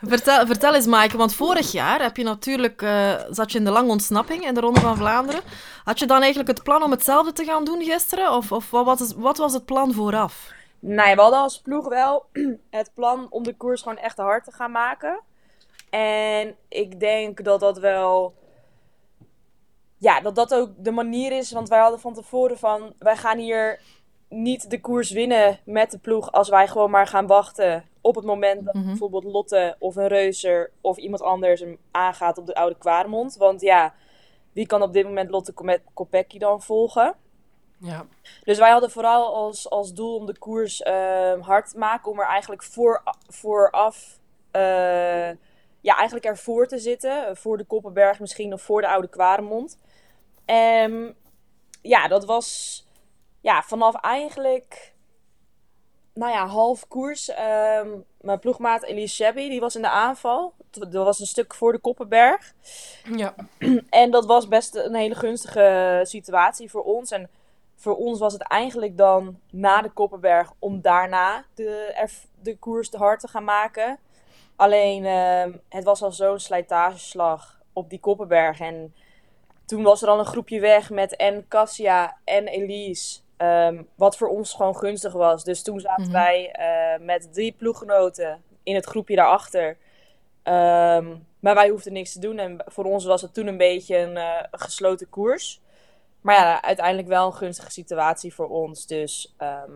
[0.02, 3.72] Vertel, vertel eens, Maaike, want vorig jaar heb je natuurlijk, eh, zat je in de
[3.72, 5.42] lange ontsnapping in de Ronde van Vlaanderen.
[5.84, 8.32] Had je dan eigenlijk het plan om hetzelfde te gaan doen gisteren?
[8.32, 10.52] Of, of wat, wat was het plan vooraf?
[10.80, 12.26] Nee, we hadden als ploeg wel
[12.70, 15.20] het plan om de koers gewoon echt hard te gaan maken.
[15.90, 18.34] En ik denk dat dat wel.
[19.98, 21.52] Ja, dat dat ook de manier is.
[21.52, 22.94] Want wij hadden van tevoren van.
[23.00, 23.80] Wij gaan hier
[24.30, 26.32] niet de koers winnen met de ploeg.
[26.32, 27.84] Als wij gewoon maar gaan wachten.
[28.02, 28.86] Op het moment dat Mhm.
[28.86, 33.36] bijvoorbeeld Lotte of een Reuser of iemand anders hem aangaat op de Oude Kwaremond.
[33.36, 33.94] Want ja,
[34.54, 37.16] wie kan op dit moment Lotte Kopecky dan volgen?
[37.78, 38.06] Ja.
[38.44, 42.12] Dus wij hadden vooral als, als doel om de koers ehm, hard te maken.
[42.12, 44.20] Om er eigenlijk voor, vooraf,
[44.52, 45.30] eh,
[45.82, 47.38] ja, eigenlijk ervoor te zitten.
[47.38, 49.78] Voor de Koppenberg misschien of voor de Oude Kwaremond.
[50.46, 51.16] En
[51.82, 52.88] ja, dat was
[53.42, 54.94] ja, vanaf eigenlijk,
[56.14, 57.30] nou ja, half koers.
[57.30, 57.90] ehm,
[58.22, 60.54] mijn ploegmaat Elise Shabby, die was in de aanval.
[60.70, 62.54] Dat was een stuk voor de Koppenberg.
[63.16, 63.36] Ja.
[63.90, 67.12] En dat was best een hele gunstige situatie voor ons.
[67.12, 67.30] En
[67.76, 72.08] voor ons was het eigenlijk dan na de Koppenberg om daarna de,
[72.42, 74.00] de koers te hard te gaan maken.
[74.56, 78.60] Alleen ehm, het was al zo'n slijtageslag op die Koppenberg.
[78.60, 78.94] En
[79.66, 83.20] toen was er al een groepje weg met en Cassia en Elise.
[83.40, 85.44] Ehm, wat voor ons gewoon gunstig was.
[85.44, 86.12] Dus toen zaten Mhm.
[86.12, 89.78] wij eh, met drie ploeggenoten in het groepje daarachter.
[90.44, 92.38] Ehm, maar wij hoefden niks te doen.
[92.40, 95.62] En voor ons was het toen een beetje een eh, gesloten koers.
[96.22, 98.86] Maar ja, uiteindelijk wel een gunstige situatie voor ons.
[98.88, 99.72] Dus ehm,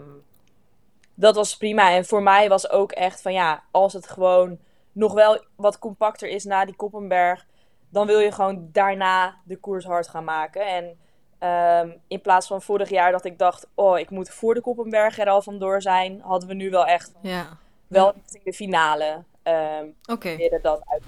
[1.13, 1.91] dat was prima.
[1.91, 4.60] En voor mij was ook echt van ja, als het gewoon
[4.91, 7.45] nog wel wat compacter is na die Koppenberg.
[7.89, 10.65] Dan wil je gewoon daarna de koers hard gaan maken.
[10.67, 10.97] En
[11.44, 15.20] ehm, in plaats van vorig jaar dat ik dacht, oh, ik moet voor de Koppenberg
[15.20, 16.22] er al vandoor zijn.
[16.24, 19.24] Hadden we nu wel echt Ja, wel richting de finale.
[19.44, 20.28] ehm oké.
[20.30, 21.04] proberen dat uit.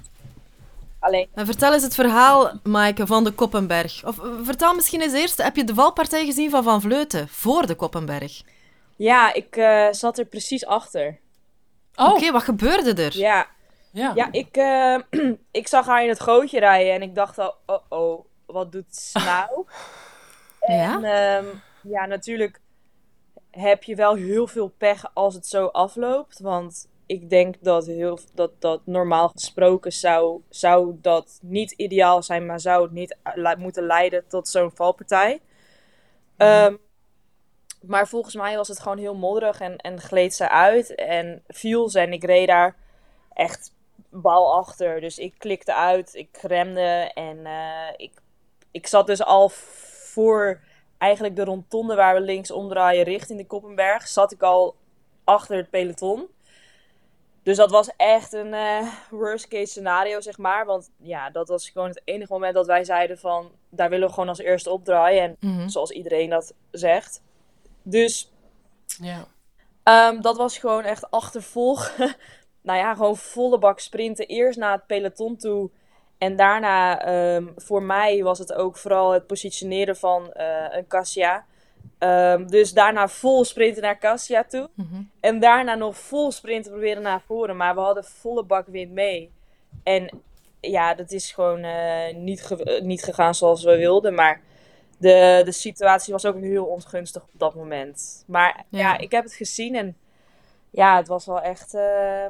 [0.99, 4.05] Alleen, En vertel eens het verhaal, Maaike, van de Koppenberg.
[4.05, 7.65] Of eh, vertel misschien eens eerst, heb je de valpartij gezien van Van Vleuten voor
[7.67, 8.41] de Koppenberg?
[8.95, 11.19] ja, ik eh, zat er precies achter.
[11.95, 13.17] Oh, Oké, wat gebeurde er?
[13.17, 13.47] Ja,
[13.91, 14.11] ja.
[14.15, 14.97] ja ik, eh,
[15.61, 18.95] ik zag haar in het gootje rijden en ik dacht al, oh oh, wat doet
[18.95, 19.49] ze nou?
[20.67, 20.95] Ja?
[20.95, 21.45] En ehm,
[21.81, 22.59] ja, natuurlijk
[23.51, 26.39] heb je wel heel veel pech als het zo afloopt.
[26.39, 32.45] Want ik denk dat, heel, dat, dat normaal gesproken zou, zou dat niet ideaal zijn,
[32.45, 35.41] maar zou het niet le- moeten leiden tot zo'n valpartij.
[36.37, 36.75] Ehm,
[37.81, 41.89] maar volgens mij was het gewoon heel modderig en, en gleed ze uit en viel
[41.89, 42.75] ze en ik reed daar
[43.33, 43.73] echt
[44.09, 45.01] bal achter.
[45.01, 48.11] Dus ik klikte uit, ik remde en eh, ik,
[48.71, 49.51] ik zat dus al
[50.15, 50.59] voor
[50.97, 54.75] eigenlijk de rondtonde waar we links omdraaien richting de Koppenberg, zat ik al
[55.23, 56.27] achter het peloton.
[57.43, 60.65] Dus dat was echt een eh, worst case scenario, zeg maar.
[60.65, 63.51] Want ja, dat was gewoon het enige moment dat wij zeiden van...
[63.69, 65.23] daar willen we gewoon als eerste opdraaien.
[65.23, 65.67] En Mhm.
[65.67, 67.21] zoals iedereen dat zegt.
[67.83, 68.31] Dus
[69.01, 69.27] Ja.
[69.83, 72.15] Ehm, dat was gewoon echt achtervolgen.
[72.61, 74.27] nou ja, gewoon volle bak sprinten.
[74.27, 75.69] Eerst naar het peloton toe.
[76.17, 81.45] En daarna, ehm, voor mij was het ook vooral het positioneren van eh, een Cassia.
[81.97, 84.69] Ehm, dus daarna vol sprinten naar Cassia toe.
[84.73, 85.01] Mhm.
[85.19, 87.57] En daarna nog vol sprinten proberen naar voren.
[87.57, 89.31] Maar we hadden volle bak wind mee.
[89.83, 90.09] En
[90.61, 94.13] ja, dat is gewoon eh, niet, ge- eh, niet gegaan zoals we wilden.
[94.13, 94.41] Maar
[94.97, 98.23] de, de situatie was ook heel ongunstig op dat moment.
[98.27, 98.97] Maar ja, Ja.
[98.97, 99.75] ik heb het gezien.
[99.75, 99.97] En
[100.69, 101.73] ja, het was wel echt...
[101.73, 102.25] eh,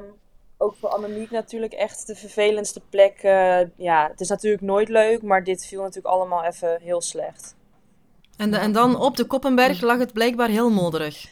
[0.58, 3.18] ook voor Annemiek natuurlijk echt de vervelendste plek.
[3.22, 5.22] eh, ja, het is natuurlijk nooit leuk.
[5.22, 7.54] Maar dit viel natuurlijk allemaal even heel slecht.
[8.36, 11.28] En, de- en dan op de Koppenberg lag het blijkbaar heel modderig.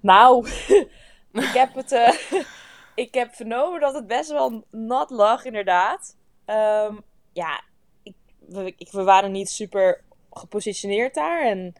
[0.00, 0.48] Nou,
[1.32, 1.92] ik heb het.
[1.92, 2.12] eh,
[3.04, 6.16] ik heb vernomen dat het best wel nat lag, inderdaad.
[6.44, 6.94] Ehm,
[7.32, 7.60] ja,
[8.02, 10.00] ik, we, ik- we waren niet super
[10.32, 11.42] gepositioneerd daar.
[11.46, 11.72] En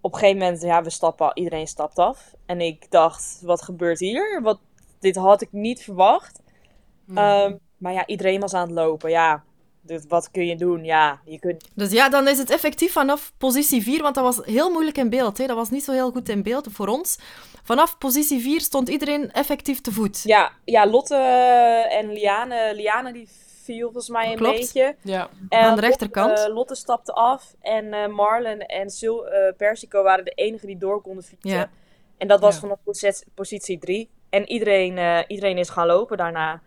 [0.00, 2.34] op een gegeven moment, ja, we stappen, iedereen stapt af.
[2.46, 4.40] En ik dacht, wat gebeurt hier?
[4.42, 4.58] Wat,
[5.02, 6.40] dit had ik niet verwacht.
[7.06, 7.24] Nee.
[7.24, 9.10] Ehm, maar ja, iedereen was aan het lopen.
[9.10, 9.42] Ja,
[9.80, 10.84] dus wat kun je doen?
[10.84, 11.68] Ja, je kunt...
[11.74, 15.10] Dus ja, dan is het effectief vanaf positie 4, want dat was heel moeilijk in
[15.10, 15.38] beeld.
[15.38, 15.46] Hè?
[15.46, 17.18] Dat was niet zo heel goed in beeld voor ons.
[17.62, 20.22] Vanaf positie 4 stond iedereen effectief te voet.
[20.22, 21.14] Ja, ja Lotte
[21.90, 23.28] en Liane, Liane die
[23.64, 24.56] viel volgens mij een Klopt.
[24.58, 24.96] beetje.
[25.02, 25.28] Ja.
[25.48, 26.28] En Aan de rechterkant.
[26.28, 30.66] Lotte, eh, Lotte stapte af en eh Marlen en Sil eh, Persico waren de enigen
[30.66, 31.50] die door konden fietsen.
[31.50, 31.70] Ja.
[32.18, 32.60] En dat was Ja.
[32.60, 34.10] vanaf posi- positie 3.
[34.32, 36.60] En iedereen, eh, iedereen is gaan lopen daarna.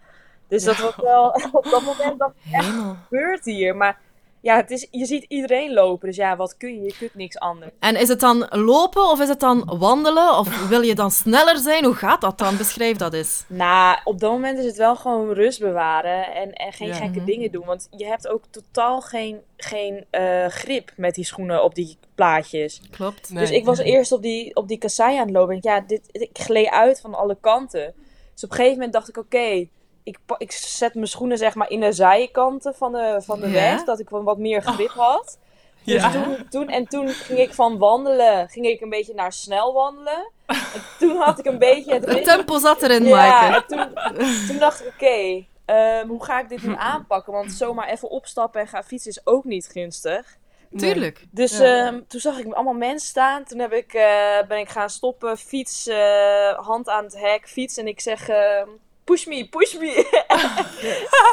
[0.48, 2.74] Dus dat was wel, op dat moment dacht ik, echt,
[3.04, 3.76] gebeurt hier?
[3.76, 4.00] Maar
[4.46, 6.08] ja, het is, je ziet iedereen lopen.
[6.08, 6.82] Dus ja, wat kun je?
[6.82, 7.72] Je kunt niks anders.
[7.80, 10.38] En is het dan lopen of is het dan wandelen?
[10.38, 11.84] Of wil je dan sneller zijn?
[11.86, 12.58] Hoe gaat dat dan?
[12.58, 13.44] Beschrijf dat eens.
[13.48, 16.94] Nou, op dat moment is het wel gewoon rust bewaren en, en geen Ja.
[16.94, 17.66] gekke dingen doen.
[17.66, 22.82] Want je hebt ook totaal geen, geen eh, grip met die schoenen op die plaatjes.
[22.92, 23.30] Klopt.
[23.30, 23.40] Nee.
[23.40, 25.54] Dus ik was eerst op die, op die kassei aan het lopen.
[25.54, 27.94] En ja, dit, ik gleed uit van alle kanten.
[28.34, 29.68] Dus op een gegeven moment dacht ik, oké,
[30.06, 33.54] ik, ik zet mijn schoenen zeg maar in de zijkanten van de, van de Ja.
[33.54, 33.84] weg.
[33.84, 35.38] Dat ik wat meer grip had.
[35.84, 36.12] Dus Ja.
[36.12, 40.32] toen, toen, en toen ging ik van wandelen, ging ik een beetje naar snel wandelen.
[40.46, 43.56] En toen had ik een beetje het ritme tempo zat erin, ja, Maaike.
[43.56, 47.34] en toen, toen dacht ik, oké, ehm, hoe ga ik dit nu aanpakken?
[47.34, 50.38] Want zomaar even opstappen en gaan fietsen is ook niet gunstig.
[50.70, 50.92] Nee.
[50.94, 51.26] Tuurlijk.
[51.32, 51.86] Dus Ja.
[51.86, 53.44] ehm, toen zag ik allemaal mensen staan.
[53.44, 57.78] Toen heb ik, eh, ben ik gaan stoppen, fiets, eh, hand aan het hek, fiets.
[57.78, 58.68] En ik zeg, ehm,
[59.06, 60.24] push me, push me.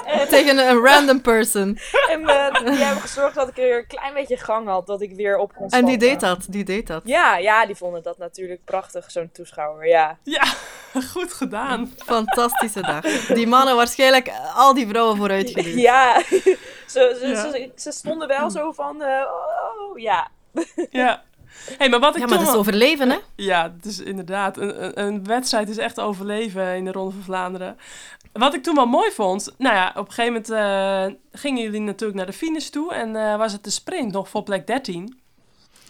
[0.06, 1.78] en Tegen een random person.
[2.08, 5.12] en eh, die hebben gezorgd dat ik weer een klein beetje gang had, dat ik
[5.14, 5.88] weer op kon En stappen.
[5.88, 6.44] die deed dat.
[6.48, 7.02] Die deed dat.
[7.04, 10.18] Ja, ja, die vonden dat natuurlijk prachtig, zo'n toeschouwer, ja.
[10.22, 10.44] Ja,
[11.12, 11.92] goed gedaan.
[12.04, 13.04] Fantastische dag.
[13.26, 15.74] Die mannen waarschijnlijk al die vrouwen vooruitgeduwd.
[15.74, 16.20] Ja,
[16.87, 17.50] ze, ze, Ja.
[17.50, 20.28] Ze, ze stonden wel zo van, eh, oh, oh, ja.
[20.90, 21.22] Ja.
[21.78, 23.18] Hey, maar wat ik Ja, maar dat is overleven, hè?
[23.36, 24.56] Ja, het is inderdaad.
[24.56, 27.76] Een, een, een wedstrijd is echt overleven in de Ronde van Vlaanderen.
[28.32, 29.54] Wat ik toen wel mooi vond.
[29.58, 32.92] Nou ja, op een gegeven moment eh, gingen jullie natuurlijk naar de finish toe.
[32.94, 35.20] En eh, was het de sprint nog voor plek 13.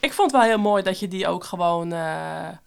[0.01, 1.93] Ik vond het wel heel mooi dat je die ook gewoon.
[1.93, 1.99] eh,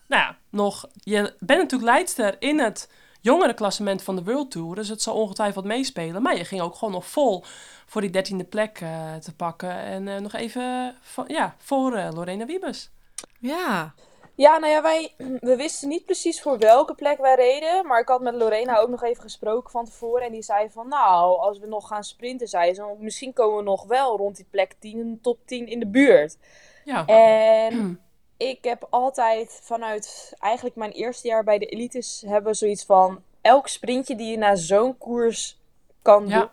[0.08, 0.86] nou ja, nog.
[1.04, 2.90] Je bent natuurlijk leidster in het
[3.26, 4.76] jongerenklassement van de World Tour.
[4.76, 6.22] Dus het zal ongetwijfeld meespelen.
[6.22, 7.44] Maar je ging ook gewoon nog vol
[7.86, 9.72] voor die dertiende plek eh, te pakken.
[9.72, 12.92] En eh, nog even van, ja, voor eh, Lorena Wiebes.
[13.40, 13.94] Ja.
[14.36, 17.88] Ja, nou ja, wij we wisten niet precies voor welke plek wij reden.
[17.88, 20.26] Maar ik had met Lorena ook nog even gesproken van tevoren.
[20.26, 23.58] En die zei van, nou, als we nog gaan sprinten, zei ze, dan misschien komen
[23.58, 26.38] we nog wel rond die plek 10, top 10 in de buurt.
[26.84, 27.06] Ja.
[27.06, 28.00] En
[28.38, 33.68] ik heb altijd vanuit eigenlijk mijn eerste jaar bij de elites hebben zoiets van, elk
[33.68, 35.60] sprintje die je na zo'n koers
[36.02, 36.40] kan Ja.
[36.40, 36.50] doen,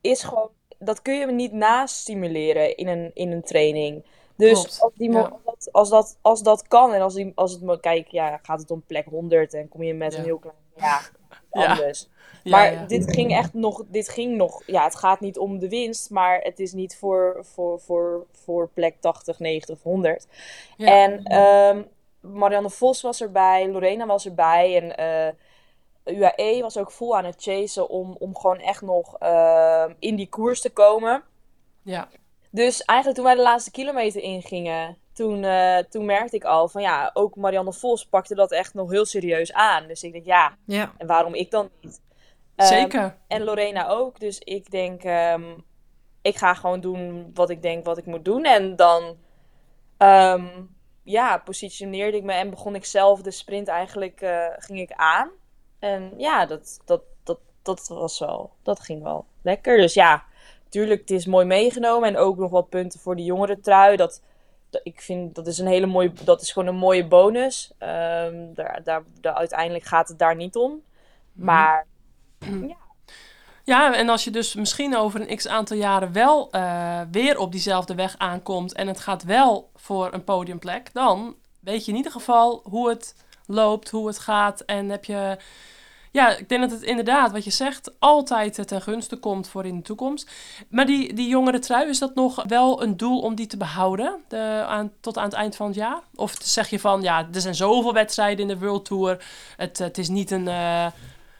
[0.00, 4.04] is gewoon, dat kun je niet nastimuleren in een, in een training.
[4.36, 5.20] Dus Klopt, als, die, ja.
[5.20, 8.60] als, dat, als, dat, als dat kan en als, die, als het, kijk, ja, gaat
[8.60, 10.18] het om plek 100 en kom je met Ja.
[10.18, 11.00] een heel klein, Ja.
[11.52, 12.08] Anders.
[12.42, 15.68] Ja, maar dit ging echt nog, dit ging nog, ja, het gaat niet om de
[15.68, 20.26] winst, maar het is niet voor, voor, voor, voor plek 80, 90 of 100.
[20.76, 20.86] Ja.
[20.86, 21.82] En ehm,
[22.20, 25.32] Marianne Vos was erbij, Lorena was erbij en eh,
[26.04, 30.28] UAE was ook vol aan het chasen om, om gewoon echt nog ehm, in die
[30.28, 31.22] koers te komen.
[31.82, 32.08] Ja.
[32.50, 36.82] Dus eigenlijk toen wij de laatste kilometer ingingen, toen, eh, toen merkte ik al van
[36.82, 39.86] ja, ook Marianne Vos pakte dat echt nog heel serieus aan.
[39.86, 40.92] Dus ik denk ja, Ja.
[40.98, 42.00] en waarom ik dan niet?
[42.56, 43.16] Ehm, Zeker.
[43.28, 44.20] en Lorena ook.
[44.20, 45.42] Dus ik denk, ehm,
[46.22, 48.44] ik ga gewoon doen wat ik denk wat ik moet doen.
[48.44, 49.16] En dan,
[49.98, 50.46] ehm,
[51.02, 55.30] ja, positioneerde ik me en begon ik zelf de sprint eigenlijk, eh, ging ik aan.
[55.78, 59.76] En ja, dat, dat, dat, dat was wel, dat ging wel lekker.
[59.76, 60.24] Dus ja,
[60.68, 62.08] tuurlijk, het is mooi meegenomen.
[62.08, 63.96] En ook nog wat punten voor de jongere trui.
[63.96, 64.22] Dat-
[64.82, 67.72] ik vind, dat is een hele mooie, dat is gewoon een mooie bonus.
[67.78, 70.82] Ehm, daar, daar, daar, uiteindelijk gaat het daar niet om.
[71.32, 71.86] Maar
[73.64, 77.52] Ja, en als je dus misschien over een x aantal jaren wel eh, weer op
[77.52, 82.12] diezelfde weg aankomt en het gaat wel voor een podiumplek, dan weet je in ieder
[82.12, 83.14] geval hoe het
[83.46, 84.60] loopt, hoe het gaat.
[84.60, 85.38] En heb je.
[86.12, 89.76] Ja, ik denk dat het inderdaad, wat je zegt, altijd ten gunste komt voor in
[89.76, 90.30] de toekomst.
[90.68, 94.20] Maar die, die jongere trui, is dat nog wel een doel om die te behouden
[94.28, 96.00] de, aan, tot aan het eind van het jaar?
[96.14, 99.24] Of zeg je van, ja, er zijn zoveel wedstrijden in de World Tour.
[99.56, 100.48] Het, het is niet een.
[100.48, 100.86] eh,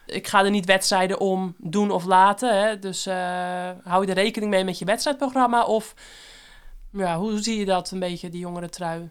[0.06, 2.60] ik ga er niet wedstrijden om doen of laten.
[2.60, 2.78] Hè?
[2.78, 5.64] Dus eh, hou je er rekening mee met je wedstrijdprogramma?
[5.64, 5.94] Of
[6.92, 9.10] ja, hoe zie je dat een beetje, die jongere trui?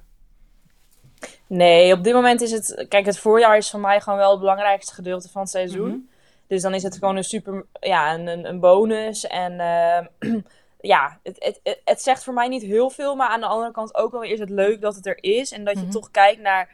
[1.47, 2.86] Nee, op dit moment is het.
[2.89, 5.88] Kijk, het voorjaar is voor mij gewoon wel het belangrijkste gedeelte van het seizoen.
[5.89, 5.99] Mhm.
[6.47, 7.65] Dus dan is het gewoon een super.
[7.80, 9.28] Ja, een, een, bonus.
[9.28, 10.05] En eh,
[10.93, 13.15] ja, het, het, het, het zegt voor mij niet heel veel.
[13.15, 15.51] Maar aan de andere kant ook wel is het leuk dat het er is.
[15.51, 15.91] En dat je Mhm.
[15.91, 16.69] toch kijkt naar,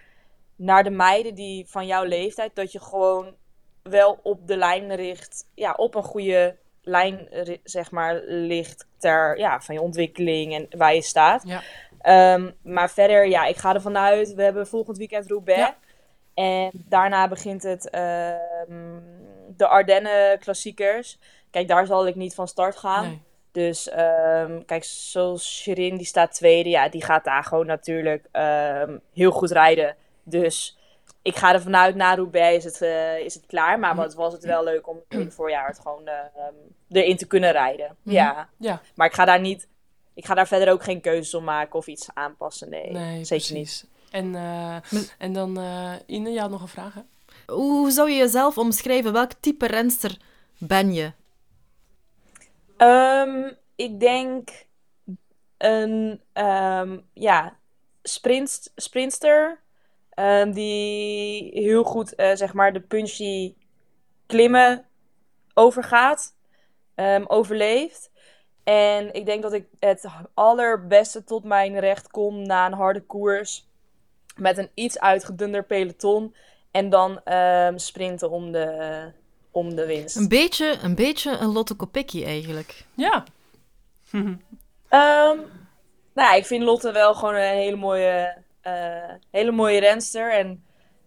[0.55, 2.55] naar de meiden die van jouw leeftijd.
[2.55, 3.35] Dat je gewoon
[3.83, 5.45] wel op de lijn richt.
[5.53, 7.27] Ja, op een goede lijn
[7.63, 11.43] zeg maar, ligt ter, ja, van je ontwikkeling en waar je staat.
[11.45, 11.61] Ja.
[12.07, 14.33] Ehm, maar verder, ja, ik ga ervan uit.
[14.33, 15.59] We hebben volgend weekend Roubaix.
[15.59, 15.75] Ja.
[16.33, 18.99] En daarna begint het ehm,
[19.47, 21.19] de Ardennen klassiekers.
[21.49, 23.07] Kijk, daar zal ik niet van start gaan.
[23.07, 23.21] Nee.
[23.51, 26.69] Dus ehm, kijk, zoals Shirin, die staat tweede.
[26.69, 28.27] Ja, die gaat daar gewoon natuurlijk
[29.13, 29.95] heel goed rijden.
[30.23, 30.77] Dus
[31.21, 33.79] ik ga er vanuit, na Roubaix is het, eh, is het klaar.
[33.79, 36.09] Maar wat was het wel leuk om in het voorjaar het gewoon
[36.89, 37.95] erin te kunnen rijden.
[38.01, 38.15] Mhm.
[38.15, 39.67] Ja, Ja, maar ik ga daar niet...
[40.17, 42.69] Ik ga daar verder ook geen keuzes om maken of iets aanpassen.
[42.69, 43.87] Nee, nee, zeker niet.
[44.11, 44.77] En, eh,
[45.17, 47.01] en dan, eh Ine, je had nog een vraag, hè?
[47.53, 49.13] Hoe zou je jezelf omschrijven?
[49.13, 50.17] Welk type renster
[50.57, 51.11] ben je?
[52.77, 54.49] Ehm, ik denk
[55.57, 57.57] een ehm, ja,
[58.03, 59.61] sprint, sprintster
[60.09, 63.55] ehm, die heel goed eh, zeg maar de punchy
[64.25, 64.85] klimmen
[65.53, 66.35] overgaat,
[66.95, 68.11] ehm, overleeft.
[68.67, 73.67] En ik denk dat ik het allerbeste tot mijn recht kom na een harde koers
[74.35, 76.35] met een iets uitgedunder peloton
[76.71, 79.11] en dan ehm, sprinten om de,
[79.51, 80.15] om de winst.
[80.15, 82.85] Een beetje een, beetje een Lotte Kopecky eigenlijk.
[82.93, 83.23] Ja.
[84.89, 85.37] Ehm,
[86.13, 90.33] nou ja, ik vind Lotte wel gewoon een hele mooie, eh, hele mooie renster.
[90.33, 90.65] En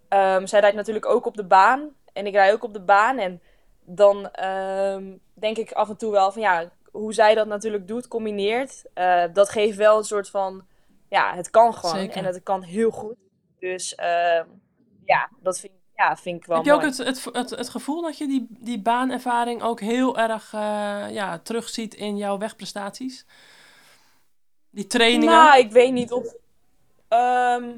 [0.09, 1.89] ehm, zij rijdt natuurlijk ook op de baan.
[2.13, 3.19] En ik rijd ook op de baan.
[3.19, 3.41] En
[3.85, 5.05] dan ehm,
[5.35, 8.85] denk ik af en toe wel van ja, hoe zij dat natuurlijk doet, combineert.
[8.95, 10.67] eh, dat geeft wel een soort van,
[11.09, 11.97] ja, het kan gewoon.
[11.97, 12.17] Zeker.
[12.17, 13.17] En het kan heel goed.
[13.59, 14.47] Dus ehm,
[15.05, 18.03] ja, dat vind, ja, vind ik wel Heb je ook het, het, het, het gevoel
[18.03, 23.27] dat je die, die baanervaring ook heel erg eh, ja, terugziet in jouw wegprestaties?
[24.71, 25.35] Die trainingen?
[25.35, 26.35] Nou, ik weet niet of.
[27.09, 27.71] ehm,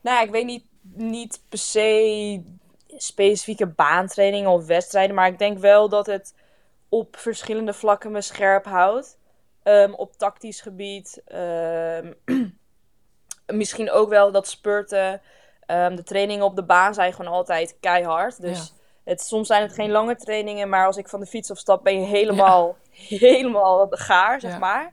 [0.00, 0.64] nou, ik weet niet,
[0.94, 2.42] niet per se
[2.96, 5.14] specifieke baantrainingen of wedstrijden.
[5.14, 6.34] Maar ik denk wel dat het
[6.98, 9.18] op verschillende vlakken me scherp houdt.
[9.62, 11.22] Ehm, op tactisch gebied.
[11.26, 12.12] ehm,
[13.46, 15.20] misschien ook wel dat spurten.
[15.66, 18.40] Ehm, de trainingen op de baan zijn gewoon altijd keihard.
[18.40, 18.72] Dus
[19.04, 20.68] het, soms zijn het geen lange trainingen.
[20.68, 22.76] Maar als ik van de fiets afstap, ben je helemaal,
[23.28, 24.58] helemaal gaar, zeg Ja.
[24.58, 24.92] maar.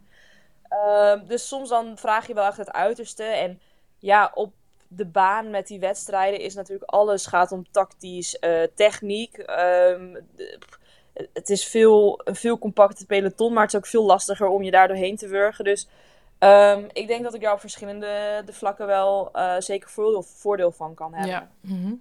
[1.28, 3.24] Dus soms dan vraag je wel echt het uiterste.
[3.24, 3.62] En
[4.00, 4.54] ja, op
[4.88, 9.36] de baan met die wedstrijden is natuurlijk alles gaat om tactisch, eh, techniek.
[9.38, 10.60] De-
[11.34, 14.72] het is veel, een veel compacter peloton, maar het is ook veel lastiger om je
[14.72, 15.64] daar doorheen te wurgen.
[15.64, 15.88] Dus
[16.38, 20.72] ehm, ik denk dat ik daar op verschillende de vlakken wel eh, zeker voordeel, voordeel
[20.72, 21.32] van kan hebben.
[21.32, 21.50] Ja.
[21.62, 21.94] Mhm.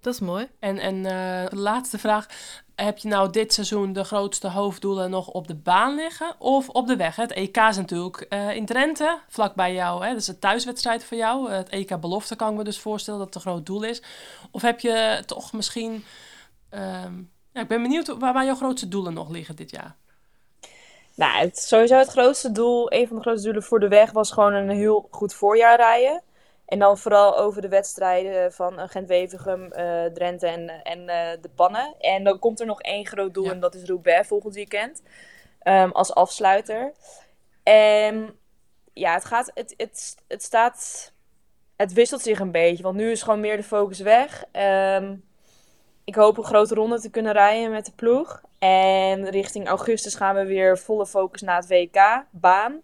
[0.00, 0.48] Dat is mooi.
[0.58, 2.26] En, en eh, de laatste vraag.
[2.74, 6.86] Heb je nou dit seizoen de grootste hoofddoelen nog op de baan liggen of op
[6.86, 7.16] de weg?
[7.16, 7.22] hè?
[7.22, 10.04] Het EK is natuurlijk eh, in Drenthe, vlak bij jou.
[10.04, 10.10] Hè?
[10.12, 11.50] Dat is een thuiswedstrijd voor jou.
[11.50, 14.02] Eh, Het EK belofte kan ik me dus voorstellen dat het een groot doel is.
[14.50, 16.04] Of heb je toch misschien...
[16.70, 17.14] ehm,
[17.58, 19.96] ja, ik ben benieuwd waar, waar jouw grootste doelen nog liggen dit jaar.
[21.14, 24.32] Nou, het, sowieso het grootste doel, een van de grootste doelen voor de weg was
[24.32, 26.22] gewoon een heel goed voorjaar rijden.
[26.66, 31.48] En dan vooral over de wedstrijden van eh, Gent-Wevelgem, eh, Drenthe en, en eh, de
[31.54, 31.94] Pannen.
[31.98, 33.50] En dan komt er nog één groot doel Ja.
[33.50, 35.02] en dat is Roubaix volgend weekend.
[35.58, 36.92] ehm, als afsluiter.
[37.62, 38.38] En
[38.92, 41.12] ja, het gaat, het, het, het staat,
[41.76, 42.82] het wisselt zich een beetje.
[42.82, 44.44] Want nu is gewoon meer de focus weg.
[44.52, 45.14] Ehm,
[46.08, 48.40] ik hoop een grote ronde te kunnen rijden met de ploeg.
[48.58, 52.82] En richting augustus gaan we weer volle focus naar het WK, baan.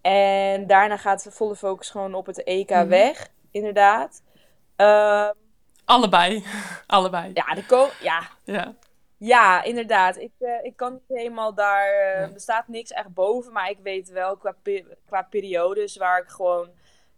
[0.00, 2.88] En daarna gaat de volle focus gewoon op het EK Mhm.
[2.88, 4.22] weg, inderdaad.
[4.76, 5.32] Ehm,
[5.84, 6.44] Allebei.
[6.86, 7.30] Allebei.
[7.34, 8.74] ja, de ko ja, Ja.
[9.16, 10.16] ja, inderdaad.
[10.16, 12.16] Ik, eh, ik kan niet helemaal daar.
[12.20, 12.32] Nee.
[12.34, 16.28] Er staat niks echt boven, maar ik weet wel qua, pe- qua periodes waar ik
[16.28, 16.68] gewoon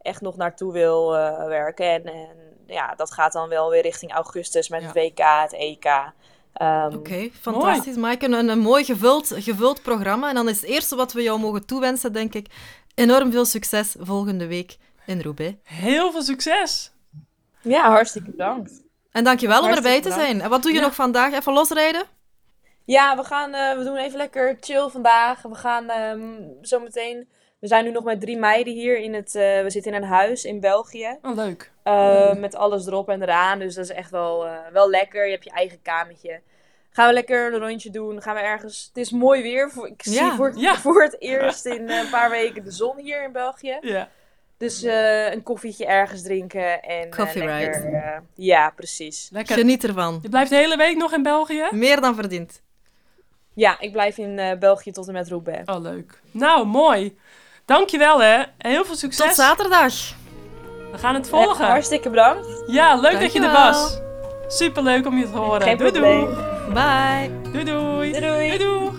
[0.01, 1.87] echt nog naartoe wil eh, werken.
[1.87, 4.87] En, en ja, dat gaat dan wel weer richting augustus met Ja.
[4.87, 6.13] het WK, het EK.
[6.55, 7.97] Ehm, Oké, fantastisch.
[7.97, 10.29] Maaike, een, een mooi gevuld, gevuld programma.
[10.29, 12.47] En dan is het eerste wat we jou mogen toewensen, denk ik,
[12.95, 15.55] enorm veel succes volgende week in Roubaix.
[15.63, 16.93] Heel veel succes.
[17.63, 18.83] Ja, hartstikke bedankt.
[19.11, 20.31] En dankjewel om Hartstikke erbij te bedankt.
[20.31, 20.43] zijn.
[20.45, 20.85] En wat doe je Ja.
[20.85, 21.33] nog vandaag?
[21.33, 22.05] Even losrijden?
[22.85, 25.43] Ja, we gaan, eh, we doen even lekker chill vandaag.
[25.43, 26.21] We gaan ehm
[26.61, 27.29] zometeen.
[27.65, 29.35] We zijn nu nog met drie meiden hier in het.
[29.35, 31.19] eh, we zitten in een huis in België.
[31.23, 31.71] Oh, leuk.
[31.83, 33.59] Eh, Met alles erop en eraan.
[33.59, 35.25] Dus dat is echt wel, eh, wel lekker.
[35.25, 36.41] Je hebt je eigen kamertje.
[36.91, 38.23] Gaan we lekker een rondje doen.
[38.23, 38.85] Gaan we ergens.
[38.89, 39.71] Het is mooi weer.
[39.85, 40.35] Ik zie Ja.
[40.37, 40.75] voor, Ja.
[40.77, 43.79] voor het eerst in een paar weken de zon hier in België.
[43.81, 44.09] Ja.
[44.57, 46.83] Dus eh, een koffietje ergens drinken.
[46.83, 48.23] En, eh, Coffee lekker, ride.
[48.35, 49.29] ja, precies.
[49.33, 49.57] Lekker.
[49.57, 50.19] Geniet ervan.
[50.23, 51.67] Je blijft de hele week nog in België?
[51.71, 52.63] Meer dan verdiend.
[53.57, 55.69] Ja, ik blijf in eh, België tot en met Roubaix.
[55.75, 56.21] Oh, leuk.
[56.31, 57.19] Nou, mooi.
[57.65, 58.43] Dankjewel, hè.
[58.59, 59.27] Heel veel succes.
[59.27, 59.93] Tot zaterdag.
[60.93, 61.67] We gaan het Eh, volgen.
[61.67, 62.47] hartstikke bedankt.
[62.67, 63.99] Ja, leuk dat je er was.
[64.49, 65.63] Superleuk om je te horen.
[65.63, 66.21] Geen doei, probleem.
[66.25, 66.73] doei.
[66.73, 67.31] Bye.
[67.53, 68.11] Doei doei.
[68.13, 68.49] Doei, doei.
[68.49, 68.91] doei, doei.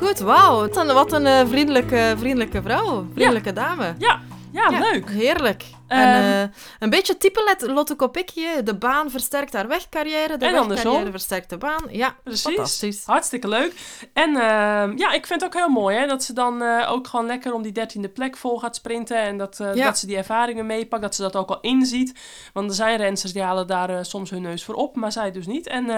[0.00, 0.58] Goed, wauw.
[0.60, 3.06] Wat een, wat een eh, vriendelijke, vriendelijke vrouw.
[3.14, 3.94] Vriendelijke dame.
[3.98, 4.20] Ja,
[4.52, 5.10] ja, leuk.
[5.10, 5.64] Heerlijk.
[5.88, 8.40] Ehm, en, eh, een beetje type Let- Lotte Kopecky.
[8.42, 8.62] hè.
[8.62, 10.26] De baan versterkt haar wegcarrière.
[10.26, 11.10] De En wegcarrière andersom.
[11.10, 11.82] versterkt de baan.
[11.90, 12.42] Ja, Precies.
[12.42, 13.04] fantastisch.
[13.04, 13.72] Hartstikke leuk.
[14.12, 17.06] En ehm, ja, ik vind het ook heel mooi hè, dat ze dan eh, ook
[17.06, 19.18] gewoon lekker om die dertiende plek vol gaat sprinten.
[19.18, 19.84] En dat, eh, Ja.
[19.84, 22.18] dat ze die ervaringen meepakt, dat ze dat ook al inziet.
[22.52, 25.46] Want er zijn rensters die halen daar soms hun neus voor op, maar zij dus
[25.46, 25.66] niet.
[25.66, 25.90] En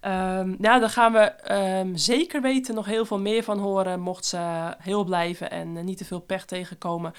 [0.00, 1.32] ehm, ja, daar gaan we
[1.94, 4.38] zeker weten nog heel veel meer van horen, mocht ze
[4.78, 7.12] heel blijven en niet te veel pech tegenkomen.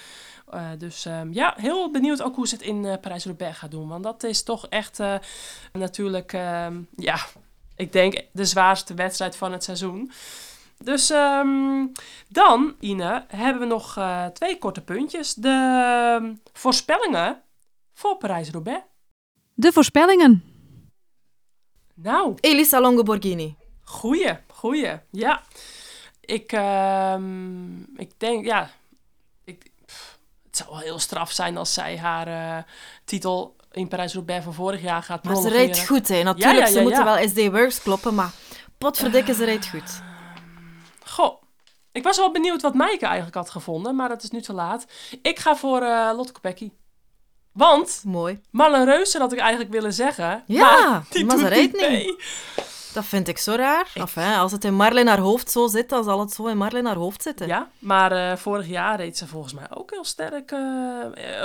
[0.49, 3.87] Eh, dus ehm, ja, heel benieuwd ook hoe ze het in eh, Parijs-Roubaix gaat doen.
[3.87, 5.15] Want dat is toch echt eh,
[5.73, 7.17] natuurlijk, ehm, ja,
[7.75, 10.11] ik denk de zwaarste wedstrijd van het seizoen.
[10.83, 11.85] Dus ehm,
[12.27, 15.33] dan, Ine, hebben we nog eh, twee korte puntjes.
[15.33, 17.41] De voorspellingen
[17.93, 18.83] voor Parijs-Roubaix.
[19.53, 20.43] De voorspellingen.
[21.93, 23.55] Nou, Elisa Longoborghini.
[23.83, 25.41] goeie, goeie, ja.
[26.21, 28.69] Ik, ehm, ik denk, ja,
[30.59, 32.63] zou wel heel straf zijn als zij haar eh,
[33.05, 36.23] titel in Parijs-Roubaix van vorig jaar gaat Maar ze rijdt goed, hè.
[36.23, 38.31] Natuurlijk, Ja, ja, ja, ze moeten wel SD Works kloppen, maar
[38.77, 40.01] potverdikke, ze rijdt goed.
[41.05, 41.41] Goh,
[41.91, 44.85] ik was wel benieuwd wat Maaike eigenlijk had gevonden, maar dat is nu te laat.
[45.21, 46.71] Ik ga voor eh Lotte Kopecky.
[47.51, 48.41] Want Mooi.
[48.51, 50.43] Marlen Reuser had ik eigenlijk willen zeggen.
[50.45, 52.15] Ja, maar, die doet niet niet.
[52.93, 53.91] Dat vind ik zo raar.
[53.93, 56.85] Enfin, als het in Marlin haar hoofd zo zit, dan zal het zo in Marlin
[56.85, 57.47] haar hoofd zitten.
[57.47, 60.51] Ja, maar eh, vorig jaar reed ze volgens mij ook heel sterk.
[60.51, 60.59] eh,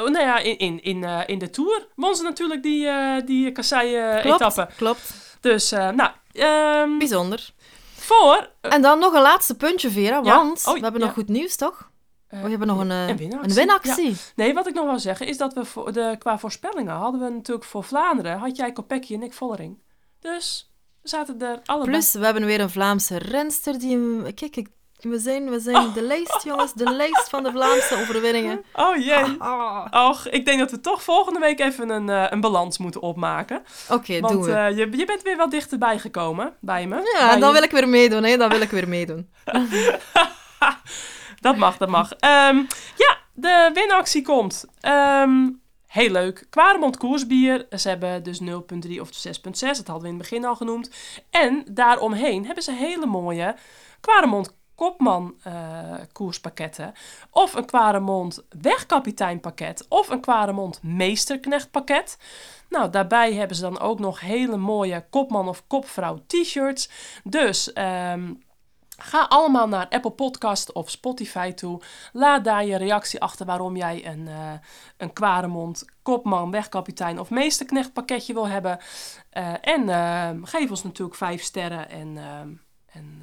[0.04, 2.86] nou ja, in, in, in, eh, in de Tour won ze natuurlijk die,
[3.24, 4.68] die klopt, kassei-etappe.
[4.76, 5.14] klopt.
[5.40, 7.50] Dus, eh, nou, ehm, Bijzonder.
[7.96, 8.50] voor...
[8.60, 10.36] En dan nog een laatste puntje, Vera, Ja.
[10.36, 11.06] want Oh, we hebben ja.
[11.06, 11.90] nog goed nieuws, toch?
[12.28, 13.48] We hebben nog een, een winactie.
[13.50, 14.10] een winactie.
[14.10, 14.16] Ja.
[14.36, 17.28] Nee, wat ik nog wil zeggen is dat we voor de, qua voorspellingen hadden we
[17.30, 19.78] natuurlijk voor Vlaanderen, had jij Kopecky en ik Vollering.
[20.20, 20.72] Dus
[21.08, 21.90] zaten er allebei.
[21.90, 24.32] Plus, we hebben weer een Vlaamse renster die...
[24.32, 24.66] Kijk,
[25.00, 25.94] we zijn, we zijn Oh.
[25.94, 26.72] de lijst, jongens.
[26.72, 28.64] De lijst van de Vlaamse overwinningen.
[28.72, 29.36] Oh jee.
[29.90, 33.62] Och, ik denk dat we toch volgende week even een, eh, een balans moeten opmaken.
[33.90, 34.52] Oké, doen Want we.
[34.52, 36.96] eh, je, je bent weer wat dichterbij gekomen bij me.
[37.18, 38.36] ja, Bij dan je- wil ik weer meedoen, hè.
[38.36, 39.30] Dan wil ik weer meedoen.
[41.40, 42.12] Dat mag, dat mag.
[42.12, 42.56] Ehm,
[42.96, 44.64] ja, de winactie komt.
[44.80, 45.50] Ehm,
[45.94, 46.46] heel leuk.
[46.50, 47.66] Quaremont koersbier.
[47.70, 49.42] Ze hebben dus 0,3 of 6,6.
[49.42, 50.90] Dat hadden we in het begin al genoemd.
[51.30, 53.56] En daaromheen hebben ze hele mooie
[54.00, 55.52] Quaremont Kopman eh,
[56.12, 56.92] koerspakketten.
[57.30, 59.86] Of een Quaremont Wegkapitein pakket.
[59.88, 62.18] Of een Quaremont Meesterknecht pakket.
[62.68, 66.90] Nou, daarbij hebben ze dan ook nog hele mooie kopman of kopvrouw t-shirts.
[67.24, 68.32] Dus ehm,
[68.96, 71.80] Ga allemaal naar Apple Podcast of Spotify toe.
[72.12, 74.52] Laat daar je reactie achter waarom jij een, eh
[74.96, 78.78] een Kwaremond, Kopman, Wegkapitein of Meesterknecht pakketje wil hebben.
[79.30, 82.18] Eh, en eh, geef ons natuurlijk vijf sterren en,
[82.86, 83.22] en,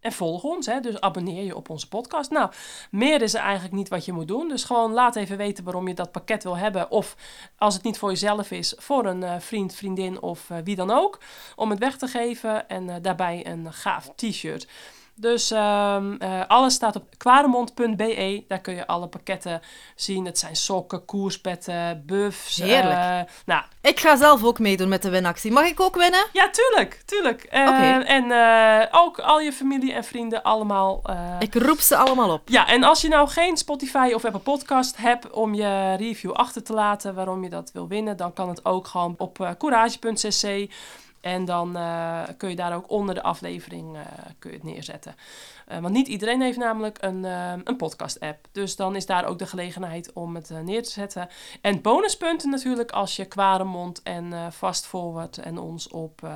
[0.00, 0.66] en volg ons.
[0.66, 0.80] Hè?
[0.80, 2.30] Dus abonneer je op onze podcast.
[2.30, 2.50] Nou,
[2.90, 4.48] meer is er eigenlijk niet wat je moet doen.
[4.48, 6.90] Dus gewoon laat even weten waarom je dat pakket wil hebben.
[6.90, 7.16] Of
[7.58, 10.90] als het niet voor jezelf is, voor een eh, vriend, vriendin of eh, wie dan
[10.90, 11.18] ook.
[11.56, 14.68] Om het weg te geven en eh, daarbij een gaaf t-shirt.
[15.20, 18.44] Dus ehm, eh, alles staat op kwaremond.be.
[18.48, 19.60] Daar kun je alle pakketten
[19.94, 20.24] zien.
[20.24, 22.56] Het zijn sokken, koerspetten, buffs.
[22.56, 22.98] Heerlijk.
[22.98, 25.52] eh, nou, Ik ga zelf ook meedoen met de winactie.
[25.52, 26.26] Mag ik ook winnen?
[26.32, 27.44] ja, tuurlijk, tuurlijk.
[27.44, 28.02] Oké.
[28.04, 28.24] En
[28.90, 31.02] ook al je familie en vrienden allemaal.
[31.38, 32.42] Ik roep ze allemaal op.
[32.48, 36.62] ja, en als je nou geen Spotify of Apple Podcast hebt om je review achter
[36.62, 40.70] te laten waarom je dat wil winnen, dan kan het ook gewoon op courage.cc.
[41.20, 44.02] En dan eh, kun je daar ook onder de aflevering eh,
[44.38, 45.14] kun je het neerzetten.
[45.66, 47.24] Eh, want niet iedereen heeft namelijk een,
[47.64, 48.48] een podcast-app.
[48.52, 51.28] Dus dan is daar ook de gelegenheid om het neer te zetten.
[51.60, 56.28] En bonuspunten natuurlijk als je Kwaremond en Fast Forward en ons op,